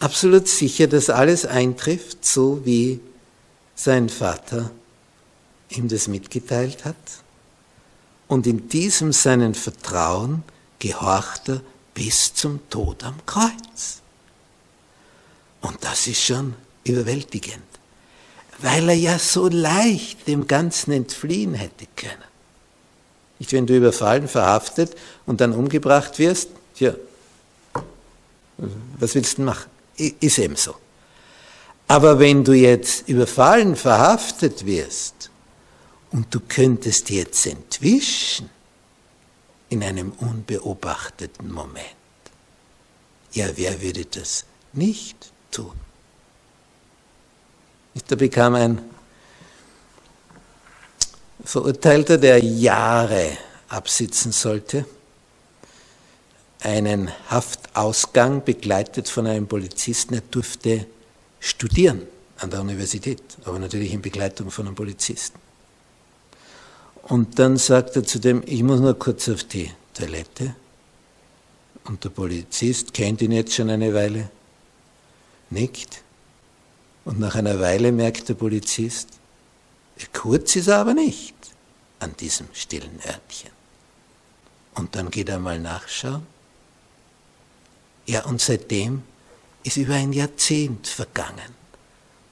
absolut 0.00 0.48
sicher, 0.48 0.88
dass 0.88 1.10
alles 1.10 1.46
eintrifft, 1.46 2.24
so 2.24 2.64
wie 2.64 3.00
sein 3.76 4.08
Vater 4.08 4.72
ihm 5.70 5.86
das 5.86 6.08
mitgeteilt 6.08 6.84
hat. 6.84 6.96
Und 8.26 8.48
in 8.48 8.68
diesem 8.68 9.12
seinen 9.12 9.54
Vertrauen 9.54 10.42
gehorcht 10.80 11.48
er 11.48 11.60
bis 11.94 12.34
zum 12.34 12.68
Tod 12.68 13.04
am 13.04 13.14
Kreuz. 13.26 14.02
Und 15.60 15.82
das 15.82 16.06
ist 16.06 16.22
schon 16.22 16.54
überwältigend, 16.84 17.62
weil 18.58 18.88
er 18.88 18.94
ja 18.94 19.18
so 19.18 19.48
leicht 19.48 20.26
dem 20.26 20.46
Ganzen 20.46 20.92
entfliehen 20.92 21.54
hätte 21.54 21.86
können. 21.96 22.28
Nicht, 23.38 23.52
wenn 23.52 23.66
du 23.66 23.76
überfallen, 23.76 24.28
verhaftet 24.28 24.96
und 25.26 25.40
dann 25.40 25.52
umgebracht 25.52 26.18
wirst, 26.18 26.50
tja, 26.74 26.94
was 28.98 29.14
willst 29.14 29.38
du 29.38 29.42
machen? 29.42 29.70
Ist 29.96 30.38
eben 30.38 30.56
so. 30.56 30.74
Aber 31.86 32.18
wenn 32.18 32.44
du 32.44 32.52
jetzt 32.52 33.08
überfallen, 33.08 33.76
verhaftet 33.76 34.66
wirst 34.66 35.30
und 36.10 36.34
du 36.34 36.40
könntest 36.40 37.10
jetzt 37.10 37.46
entwischen 37.46 38.50
in 39.70 39.82
einem 39.82 40.12
unbeobachteten 40.12 41.50
Moment, 41.50 41.86
ja, 43.32 43.46
wer 43.56 43.80
würde 43.80 44.04
das 44.04 44.44
nicht 44.72 45.32
tun? 45.50 45.72
Da 48.08 48.16
bekam 48.16 48.54
ein 48.54 48.80
Verurteilter, 51.44 52.16
der 52.16 52.42
Jahre 52.42 53.36
absitzen 53.68 54.32
sollte, 54.32 54.86
einen 56.60 57.10
Haftausgang 57.30 58.44
begleitet 58.44 59.08
von 59.08 59.26
einem 59.26 59.46
Polizisten. 59.46 60.14
Er 60.14 60.22
durfte 60.22 60.86
studieren 61.38 62.02
an 62.38 62.50
der 62.50 62.60
Universität, 62.60 63.22
aber 63.44 63.58
natürlich 63.58 63.92
in 63.92 64.02
Begleitung 64.02 64.50
von 64.50 64.66
einem 64.66 64.74
Polizisten. 64.74 65.38
Und 67.02 67.38
dann 67.38 67.56
sagt 67.56 67.96
er 67.96 68.04
zu 68.04 68.18
dem, 68.18 68.42
ich 68.46 68.62
muss 68.62 68.80
nur 68.80 68.98
kurz 68.98 69.28
auf 69.28 69.44
die 69.44 69.70
Toilette. 69.94 70.54
Und 71.84 72.04
der 72.04 72.10
Polizist 72.10 72.92
kennt 72.92 73.22
ihn 73.22 73.32
jetzt 73.32 73.54
schon 73.54 73.70
eine 73.70 73.94
Weile, 73.94 74.30
nickt. 75.50 76.02
Und 77.04 77.18
nach 77.18 77.34
einer 77.34 77.60
Weile 77.60 77.92
merkt 77.92 78.28
der 78.28 78.34
Polizist, 78.34 79.08
kurz 80.12 80.56
ist 80.56 80.68
er 80.68 80.78
aber 80.78 80.94
nicht 80.94 81.34
an 82.00 82.16
diesem 82.16 82.48
stillen 82.52 83.00
Örtchen. 83.06 83.50
Und 84.74 84.94
dann 84.94 85.10
geht 85.10 85.28
er 85.28 85.38
mal 85.38 85.58
nachschauen. 85.58 86.26
Ja, 88.06 88.24
und 88.24 88.40
seitdem 88.40 89.02
ist 89.64 89.76
über 89.76 89.94
ein 89.94 90.12
Jahrzehnt 90.12 90.86
vergangen 90.86 91.54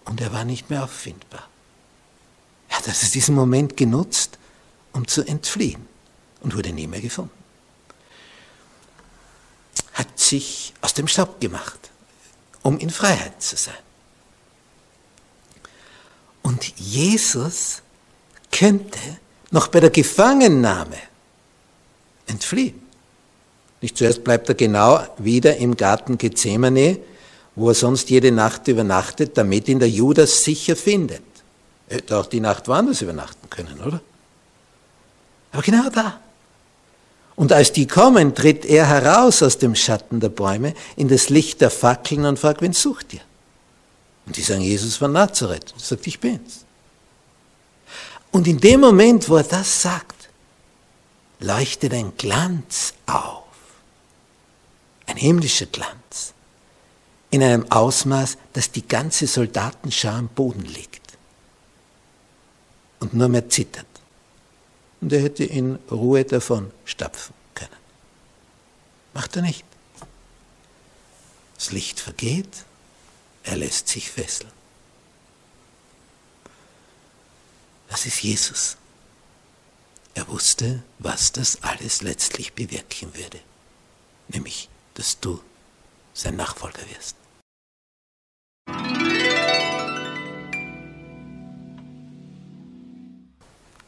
und 0.05 0.20
er 0.20 0.33
war 0.33 0.44
nicht 0.44 0.70
mehr 0.70 0.85
auffindbar. 0.85 1.48
Er 2.68 2.79
hat 2.79 2.88
also 2.88 3.11
diesen 3.11 3.35
Moment 3.35 3.76
genutzt, 3.76 4.38
um 4.92 5.07
zu 5.07 5.24
entfliehen 5.24 5.87
und 6.40 6.57
wurde 6.57 6.72
nie 6.72 6.87
mehr 6.87 7.00
gefunden. 7.00 7.31
Hat 9.92 10.18
sich 10.18 10.72
aus 10.81 10.94
dem 10.94 11.09
Staub 11.09 11.40
gemacht, 11.40 11.86
um 12.66 12.79
in 12.79 12.90
Freiheit 12.90 13.40
zu 13.40 13.55
sein. 13.57 13.74
Und 16.42 16.76
Jesus 16.76 17.81
könnte 18.50 18.98
noch 19.52 19.68
bei 19.68 19.79
der 19.79 19.90
Gefangennahme 19.90 20.96
entfliehen. 22.26 22.83
Nicht 23.81 23.96
zuerst 23.96 24.24
bleibt 24.24 24.48
er 24.48 24.57
genau 24.57 25.00
wieder 25.18 25.59
im 25.59 25.76
Garten 25.76 26.18
Gethsemane, 26.18 26.98
wo 27.55 27.68
er 27.68 27.74
sonst 27.74 28.11
jede 28.11 28.33
Nacht 28.33 28.66
übernachtet, 28.66 29.38
damit 29.38 29.68
ihn 29.68 29.79
der 29.79 29.88
Judas 29.88 30.42
sicher 30.42 30.74
findet. 30.74 31.22
Er 31.88 31.98
hätte 31.98 32.18
auch 32.18 32.26
die 32.26 32.40
Nacht 32.40 32.66
woanders 32.66 33.00
übernachten 33.00 33.48
können, 33.48 33.81
oder? 33.81 34.00
Aber 35.52 35.62
genau 35.62 35.88
da. 35.90 36.18
Und 37.37 37.53
als 37.53 37.72
die 37.72 37.87
kommen, 37.87 38.35
tritt 38.35 38.64
er 38.64 38.88
heraus 38.88 39.42
aus 39.42 39.59
dem 39.59 39.75
Schatten 39.75 40.20
der 40.20 40.31
Bäume 40.31 40.75
in 40.96 41.09
das 41.09 41.29
Licht 41.29 41.61
der 41.61 41.70
Fackeln 41.70 42.25
und 42.25 42.38
fragt, 42.38 42.62
wen 42.62 42.72
sucht 42.72 43.12
ihr? 43.12 43.20
Und 44.25 44.37
die 44.37 44.42
sagen, 44.42 44.62
Jesus 44.62 44.96
von 44.96 45.12
Nazareth. 45.12 45.75
Er 45.77 45.81
sagt, 45.81 46.07
ich 46.07 46.18
bin's. 46.18 46.64
Und 48.33 48.49
in 48.49 48.59
dem 48.59 48.81
Moment, 48.81 49.29
wo 49.29 49.37
er 49.37 49.44
das 49.44 49.83
sagt, 49.83 50.29
leuchtet 51.38 51.92
ein 51.92 52.12
Glanz 52.16 52.94
auf. 53.07 53.44
Ein 55.07 55.16
himmlischer 55.16 55.66
Glanz. 55.66 56.33
In 57.31 57.42
einem 57.42 57.70
Ausmaß, 57.70 58.38
dass 58.55 58.70
die 58.70 58.87
ganze 58.87 59.27
Soldatenschar 59.27 60.16
am 60.16 60.29
Boden 60.29 60.64
liegt. 60.64 61.03
Und 62.99 63.14
nur 63.14 63.29
mehr 63.29 63.49
zittert. 63.49 63.87
Und 65.07 65.12
er 65.12 65.23
hätte 65.23 65.45
in 65.45 65.77
Ruhe 65.88 66.25
davon 66.25 66.73
stapfen 66.85 67.33
können. 67.55 67.77
Macht 69.14 69.37
er 69.37 69.42
nicht. 69.42 69.64
Das 71.55 71.71
Licht 71.71 72.01
vergeht, 72.01 72.64
er 73.45 73.55
lässt 73.57 73.87
sich 73.87 74.11
fesseln. 74.11 74.51
Das 77.88 78.05
ist 78.05 78.21
Jesus. 78.21 78.79
Er 80.14 80.27
wusste, 80.27 80.83
was 80.99 81.31
das 81.31 81.62
alles 81.62 82.03
letztlich 82.03 82.55
bewirken 82.55 83.14
würde, 83.14 83.38
nämlich, 84.27 84.69
dass 84.95 85.21
du 85.21 85.40
sein 86.14 86.35
Nachfolger 86.35 86.83
wirst. 86.90 87.14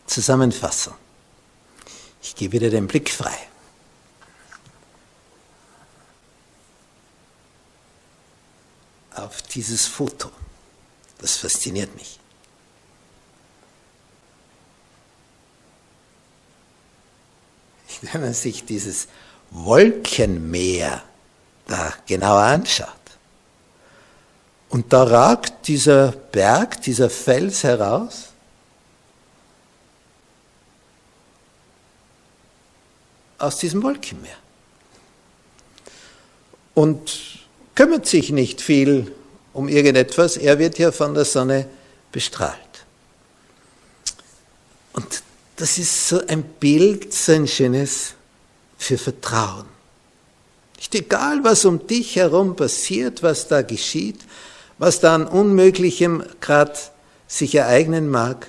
Zusammenfassung. 0.07 0.95
Ich 2.29 2.37
gebe 2.37 2.53
wieder 2.53 2.69
den 2.69 2.87
Blick 2.87 3.11
frei. 3.11 3.37
auf 9.15 9.43
dieses 9.43 9.87
Foto. 9.87 10.31
Das 11.19 11.39
fasziniert 11.39 11.95
mich. 11.97 12.21
Wenn 18.13 18.21
man 18.21 18.35
sich 18.35 18.65
dieses 18.65 19.09
Wolkenmeer 19.51 21.03
da 21.67 21.93
genauer 22.07 22.43
anschaut, 22.43 22.95
und 24.69 24.93
da 24.93 25.03
ragt 25.03 25.67
dieser 25.67 26.13
Berg, 26.13 26.83
dieser 26.83 27.09
Fels 27.09 27.65
heraus, 27.65 28.28
aus 33.39 33.59
diesem 33.59 33.83
Wolkenmeer. 33.83 34.37
Und 36.75 37.39
kümmert 37.75 38.07
sich 38.07 38.31
nicht 38.31 38.61
viel 38.61 39.13
um 39.53 39.69
irgendetwas, 39.69 40.37
er 40.37 40.59
wird 40.59 40.79
ja 40.79 40.93
von 40.93 41.15
der 41.15 41.25
Sonne 41.25 41.69
bestrahlt. 42.13 42.55
Und 44.93 45.23
das 45.57 45.79
ist 45.79 46.09
so 46.09 46.25
ein 46.27 46.43
Bild, 46.43 47.13
so 47.13 47.33
ein 47.33 47.49
schönes 47.49 48.15
für 48.79 48.99
Vertrauen. 48.99 49.67
Nicht 50.77 50.95
egal, 50.95 51.43
was 51.43 51.65
um 51.65 51.87
dich 51.87 52.15
herum 52.15 52.55
passiert, 52.55 53.25
was 53.25 53.49
da 53.49 53.63
geschieht, 53.63 54.21
was 54.79 55.01
da 55.01 55.17
an 55.17 55.27
Unmöglichem 55.27 56.23
gerade 56.41 56.79
sich 57.27 57.57
ereignen 57.57 58.09
mag, 58.09 58.47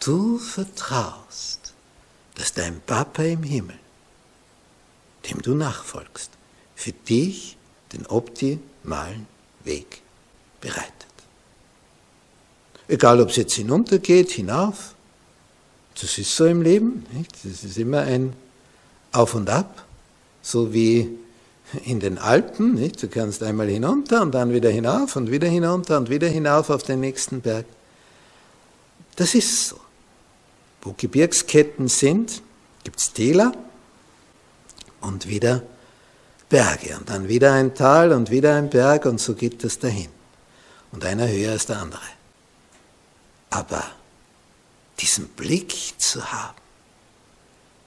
du 0.00 0.38
vertraust, 0.38 1.59
dass 2.40 2.54
dein 2.54 2.80
Papa 2.86 3.22
im 3.22 3.42
Himmel, 3.42 3.78
dem 5.28 5.42
du 5.42 5.54
nachfolgst, 5.54 6.30
für 6.74 6.92
dich 6.92 7.58
den 7.92 8.06
optimalen 8.06 9.26
Weg 9.62 10.00
bereitet. 10.62 10.94
Egal, 12.88 13.20
ob 13.20 13.28
es 13.28 13.36
jetzt 13.36 13.52
hinuntergeht, 13.52 14.30
hinauf, 14.30 14.94
das 16.00 16.16
ist 16.16 16.34
so 16.34 16.46
im 16.46 16.62
Leben. 16.62 17.04
Nicht? 17.12 17.44
Das 17.44 17.62
ist 17.62 17.76
immer 17.76 18.00
ein 18.00 18.32
Auf 19.12 19.34
und 19.34 19.50
Ab, 19.50 19.84
so 20.40 20.72
wie 20.72 21.10
in 21.84 22.00
den 22.00 22.16
Alpen. 22.16 22.74
Nicht? 22.74 23.02
Du 23.02 23.08
kannst 23.08 23.42
einmal 23.42 23.68
hinunter 23.68 24.22
und 24.22 24.32
dann 24.32 24.54
wieder 24.54 24.70
hinauf 24.70 25.14
und 25.14 25.30
wieder 25.30 25.48
hinunter 25.48 25.98
und 25.98 26.08
wieder 26.08 26.28
hinauf 26.28 26.70
auf 26.70 26.84
den 26.84 27.00
nächsten 27.00 27.42
Berg. 27.42 27.66
Das 29.16 29.34
ist 29.34 29.68
so. 29.68 29.80
Wo 30.82 30.94
Gebirgsketten 30.96 31.88
sind, 31.88 32.42
gibt 32.84 32.98
es 32.98 33.12
Täler 33.12 33.52
und 35.00 35.28
wieder 35.28 35.62
Berge 36.48 36.96
und 36.98 37.08
dann 37.08 37.28
wieder 37.28 37.52
ein 37.52 37.74
Tal 37.74 38.12
und 38.12 38.30
wieder 38.30 38.56
ein 38.56 38.70
Berg 38.70 39.06
und 39.06 39.20
so 39.20 39.34
geht 39.34 39.62
das 39.62 39.78
dahin. 39.78 40.08
Und 40.92 41.04
einer 41.04 41.28
höher 41.28 41.52
als 41.52 41.66
der 41.66 41.78
andere. 41.78 42.02
Aber 43.50 43.84
diesen 44.98 45.28
Blick 45.28 45.74
zu 45.98 46.32
haben, 46.32 46.56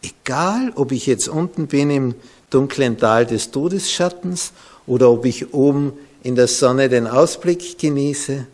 egal 0.02 0.72
ob 0.76 0.92
ich 0.92 1.06
jetzt 1.06 1.28
unten 1.28 1.68
bin 1.68 1.90
im 1.90 2.16
dunklen 2.50 2.98
Tal 2.98 3.26
des 3.26 3.52
Todesschattens 3.52 4.54
oder 4.86 5.10
ob 5.10 5.26
ich 5.26 5.54
oben 5.54 5.94
in 6.24 6.36
der 6.36 6.48
Sonne 6.48 6.88
den 6.90 7.08
Ausblick 7.08 7.78
genieße, 7.78 8.48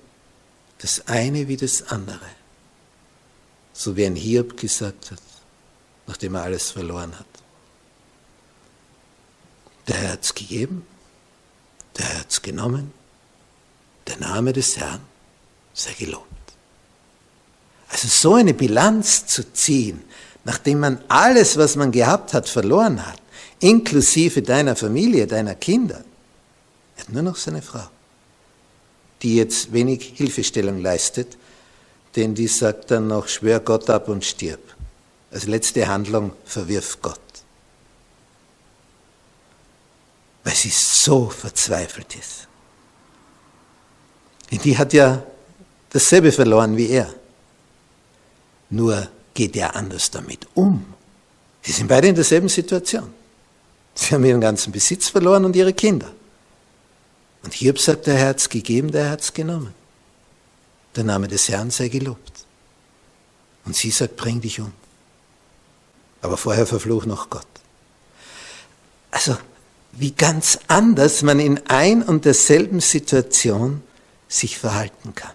das 0.79 1.07
eine 1.07 1.47
wie 1.47 1.57
das 1.57 1.89
andere. 1.89 2.38
So 3.79 3.95
wie 3.95 4.05
ein 4.05 4.17
Hiob 4.17 4.57
gesagt 4.57 5.11
hat, 5.11 5.21
nachdem 6.05 6.35
er 6.35 6.43
alles 6.43 6.69
verloren 6.69 7.17
hat. 7.17 7.25
Der 9.87 9.95
Herr 9.95 10.11
hat 10.11 10.23
es 10.25 10.35
gegeben, 10.35 10.85
der 11.97 12.05
Herr 12.05 12.19
hat 12.19 12.29
es 12.29 12.41
genommen, 12.41 12.91
der 14.05 14.17
Name 14.17 14.51
des 14.51 14.75
Herrn 14.75 14.99
sei 15.73 15.93
gelobt. 15.93 16.25
Also 17.87 18.09
so 18.09 18.33
eine 18.33 18.53
Bilanz 18.53 19.25
zu 19.27 19.49
ziehen, 19.53 20.03
nachdem 20.43 20.81
man 20.81 21.01
alles, 21.07 21.55
was 21.55 21.77
man 21.77 21.93
gehabt 21.93 22.33
hat, 22.33 22.49
verloren 22.49 23.07
hat, 23.07 23.21
inklusive 23.61 24.41
deiner 24.41 24.75
Familie, 24.75 25.25
deiner 25.25 25.55
Kinder, 25.55 26.03
er 26.97 27.03
hat 27.03 27.13
nur 27.13 27.23
noch 27.23 27.37
seine 27.37 27.61
Frau, 27.61 27.87
die 29.21 29.37
jetzt 29.37 29.71
wenig 29.71 30.15
Hilfestellung 30.17 30.81
leistet, 30.81 31.37
denn 32.15 32.35
die 32.35 32.47
sagt 32.47 32.91
dann 32.91 33.07
noch, 33.07 33.27
schwör 33.27 33.59
Gott 33.59 33.89
ab 33.89 34.07
und 34.07 34.25
stirb. 34.25 34.61
Als 35.31 35.45
letzte 35.45 35.87
Handlung 35.87 36.33
verwirf 36.45 36.99
Gott. 37.01 37.19
Weil 40.43 40.55
sie 40.55 40.69
so 40.69 41.29
verzweifelt 41.29 42.15
ist. 42.15 42.47
Die 44.51 44.77
hat 44.77 44.93
ja 44.93 45.23
dasselbe 45.91 46.31
verloren 46.31 46.75
wie 46.75 46.89
er. 46.89 47.13
Nur 48.71 49.07
geht 49.33 49.55
er 49.55 49.75
anders 49.75 50.09
damit 50.09 50.47
um. 50.55 50.85
Sie 51.61 51.71
sind 51.71 51.87
beide 51.87 52.07
in 52.07 52.15
derselben 52.15 52.49
Situation. 52.49 53.13
Sie 53.93 54.13
haben 54.13 54.25
ihren 54.25 54.41
ganzen 54.41 54.71
Besitz 54.71 55.09
verloren 55.09 55.45
und 55.45 55.55
ihre 55.55 55.73
Kinder. 55.73 56.11
Und 57.43 57.53
Hiob 57.53 57.79
sagt, 57.79 58.07
der 58.07 58.27
hat's 58.27 58.49
gegeben, 58.49 58.91
der 58.91 59.11
hat's 59.11 59.33
genommen. 59.33 59.73
Der 60.95 61.03
Name 61.03 61.27
des 61.27 61.49
Herrn 61.49 61.71
sei 61.71 61.87
gelobt. 61.87 62.45
Und 63.65 63.75
sie 63.75 63.91
sagt, 63.91 64.15
bring 64.15 64.41
dich 64.41 64.59
um. 64.59 64.73
Aber 66.21 66.37
vorher 66.37 66.65
verfluch 66.65 67.05
noch 67.05 67.29
Gott. 67.29 67.45
Also, 69.11 69.37
wie 69.93 70.11
ganz 70.11 70.59
anders 70.67 71.21
man 71.21 71.39
in 71.39 71.65
ein 71.67 72.03
und 72.03 72.25
derselben 72.25 72.79
Situation 72.79 73.81
sich 74.27 74.57
verhalten 74.57 75.15
kann. 75.15 75.33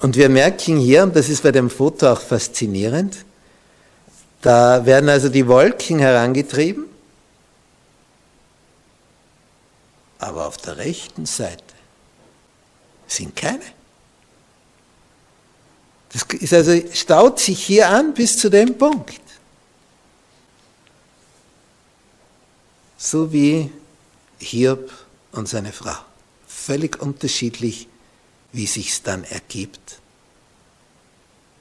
Und 0.00 0.16
wir 0.16 0.28
merken 0.28 0.78
hier, 0.78 1.02
und 1.02 1.16
das 1.16 1.28
ist 1.28 1.42
bei 1.42 1.52
dem 1.52 1.70
Foto 1.70 2.12
auch 2.12 2.20
faszinierend, 2.20 3.24
da 4.42 4.84
werden 4.84 5.08
also 5.08 5.30
die 5.30 5.48
Wolken 5.48 5.98
herangetrieben, 5.98 6.84
aber 10.18 10.46
auf 10.46 10.58
der 10.58 10.76
rechten 10.76 11.24
Seite 11.24 11.73
sind 13.06 13.34
keine. 13.36 13.64
Das 16.12 16.22
ist 16.40 16.52
also, 16.52 16.80
staut 16.92 17.40
sich 17.40 17.64
hier 17.64 17.88
an 17.88 18.14
bis 18.14 18.38
zu 18.38 18.48
dem 18.48 18.78
Punkt. 18.78 19.20
So 22.96 23.32
wie 23.32 23.70
Hiob 24.38 24.92
und 25.32 25.48
seine 25.48 25.72
Frau. 25.72 25.96
Völlig 26.46 27.00
unterschiedlich 27.02 27.88
wie 28.52 28.66
sich's 28.66 29.02
dann 29.02 29.24
ergibt 29.24 29.98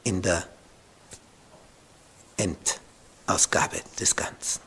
in 0.03 0.21
der 0.21 0.47
Endausgabe 2.37 3.81
des 3.99 4.15
Ganzen. 4.15 4.61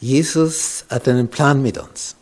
Jesus 0.00 0.84
hat 0.90 1.08
einen 1.08 1.28
Plan 1.28 1.62
mit 1.62 1.78
uns, 1.78 2.14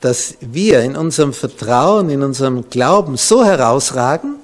dass 0.00 0.36
wir 0.40 0.80
in 0.80 0.96
unserem 0.96 1.32
Vertrauen, 1.32 2.10
in 2.10 2.22
unserem 2.22 2.68
Glauben 2.70 3.16
so 3.16 3.44
herausragen, 3.44 4.36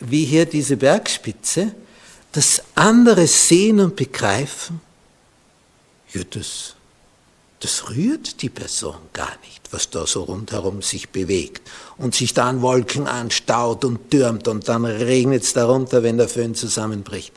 wie 0.00 0.24
hier 0.24 0.46
diese 0.46 0.76
Bergspitze, 0.76 1.74
dass 2.32 2.62
andere 2.74 3.26
sehen 3.26 3.80
und 3.80 3.96
begreifen, 3.96 4.80
ja, 6.12 6.22
das 6.30 6.74
das 7.64 7.88
rührt 7.88 8.42
die 8.42 8.50
Person 8.50 8.98
gar 9.14 9.38
nicht, 9.42 9.72
was 9.72 9.88
da 9.88 10.06
so 10.06 10.24
rundherum 10.24 10.82
sich 10.82 11.08
bewegt 11.08 11.66
und 11.96 12.14
sich 12.14 12.34
da 12.34 12.46
an 12.46 12.60
Wolken 12.60 13.06
anstaut 13.06 13.86
und 13.86 14.10
türmt 14.10 14.48
und 14.48 14.68
dann 14.68 14.84
regnet 14.84 15.44
es 15.44 15.54
darunter, 15.54 16.02
wenn 16.02 16.18
der 16.18 16.28
Föhn 16.28 16.54
zusammenbricht. 16.54 17.32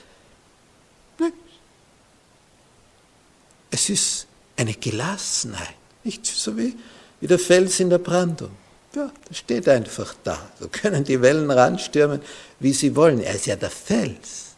Es 3.71 3.89
ist 3.89 4.27
eine 4.57 4.73
Gelassenheit, 4.73 5.77
nicht 6.07 6.25
so 6.25 6.57
wie, 6.57 6.75
wie 7.19 7.27
der 7.27 7.37
Fels 7.37 7.79
in 7.79 7.91
der 7.91 7.99
Brandung. 7.99 8.51
Ja, 8.95 9.11
das 9.27 9.37
steht 9.37 9.69
einfach 9.69 10.15
da. 10.23 10.49
So 10.59 10.67
können 10.69 11.03
die 11.03 11.21
Wellen 11.21 11.51
ranstürmen, 11.51 12.21
wie 12.59 12.73
sie 12.73 12.95
wollen. 12.95 13.21
Er 13.21 13.35
ist 13.35 13.45
ja 13.45 13.55
der 13.55 13.69
Fels. 13.69 14.55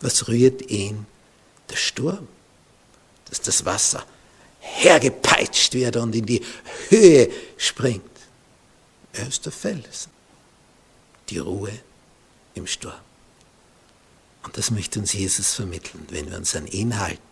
Was 0.00 0.28
rührt 0.28 0.70
ihn? 0.70 1.06
Der 1.70 1.76
Sturm. 1.76 2.28
Das 3.24 3.38
ist 3.38 3.48
das 3.48 3.64
Wasser 3.64 4.04
hergepeitscht 4.60 5.74
wird 5.74 5.96
und 5.96 6.14
in 6.14 6.26
die 6.26 6.44
Höhe 6.88 7.30
springt. 7.56 8.04
Er 9.12 9.28
ist 9.28 9.44
der 9.44 9.52
Felsen, 9.52 10.12
die 11.30 11.38
Ruhe 11.38 11.72
im 12.54 12.66
Sturm. 12.66 12.92
Und 14.42 14.56
das 14.56 14.70
möchte 14.70 14.98
uns 14.98 15.12
Jesus 15.12 15.54
vermitteln. 15.54 16.06
Wenn 16.10 16.30
wir 16.30 16.36
uns 16.36 16.54
an 16.54 16.66
ihn 16.66 16.98
halten, 16.98 17.22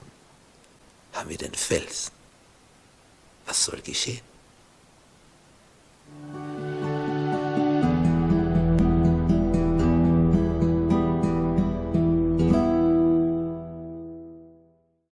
haben 1.13 1.31
wir 1.31 1.39
den 1.39 1.55
Felsen. 1.55 2.16
Was 3.47 3.65
soll 3.65 3.81
geschehen? 3.81 4.21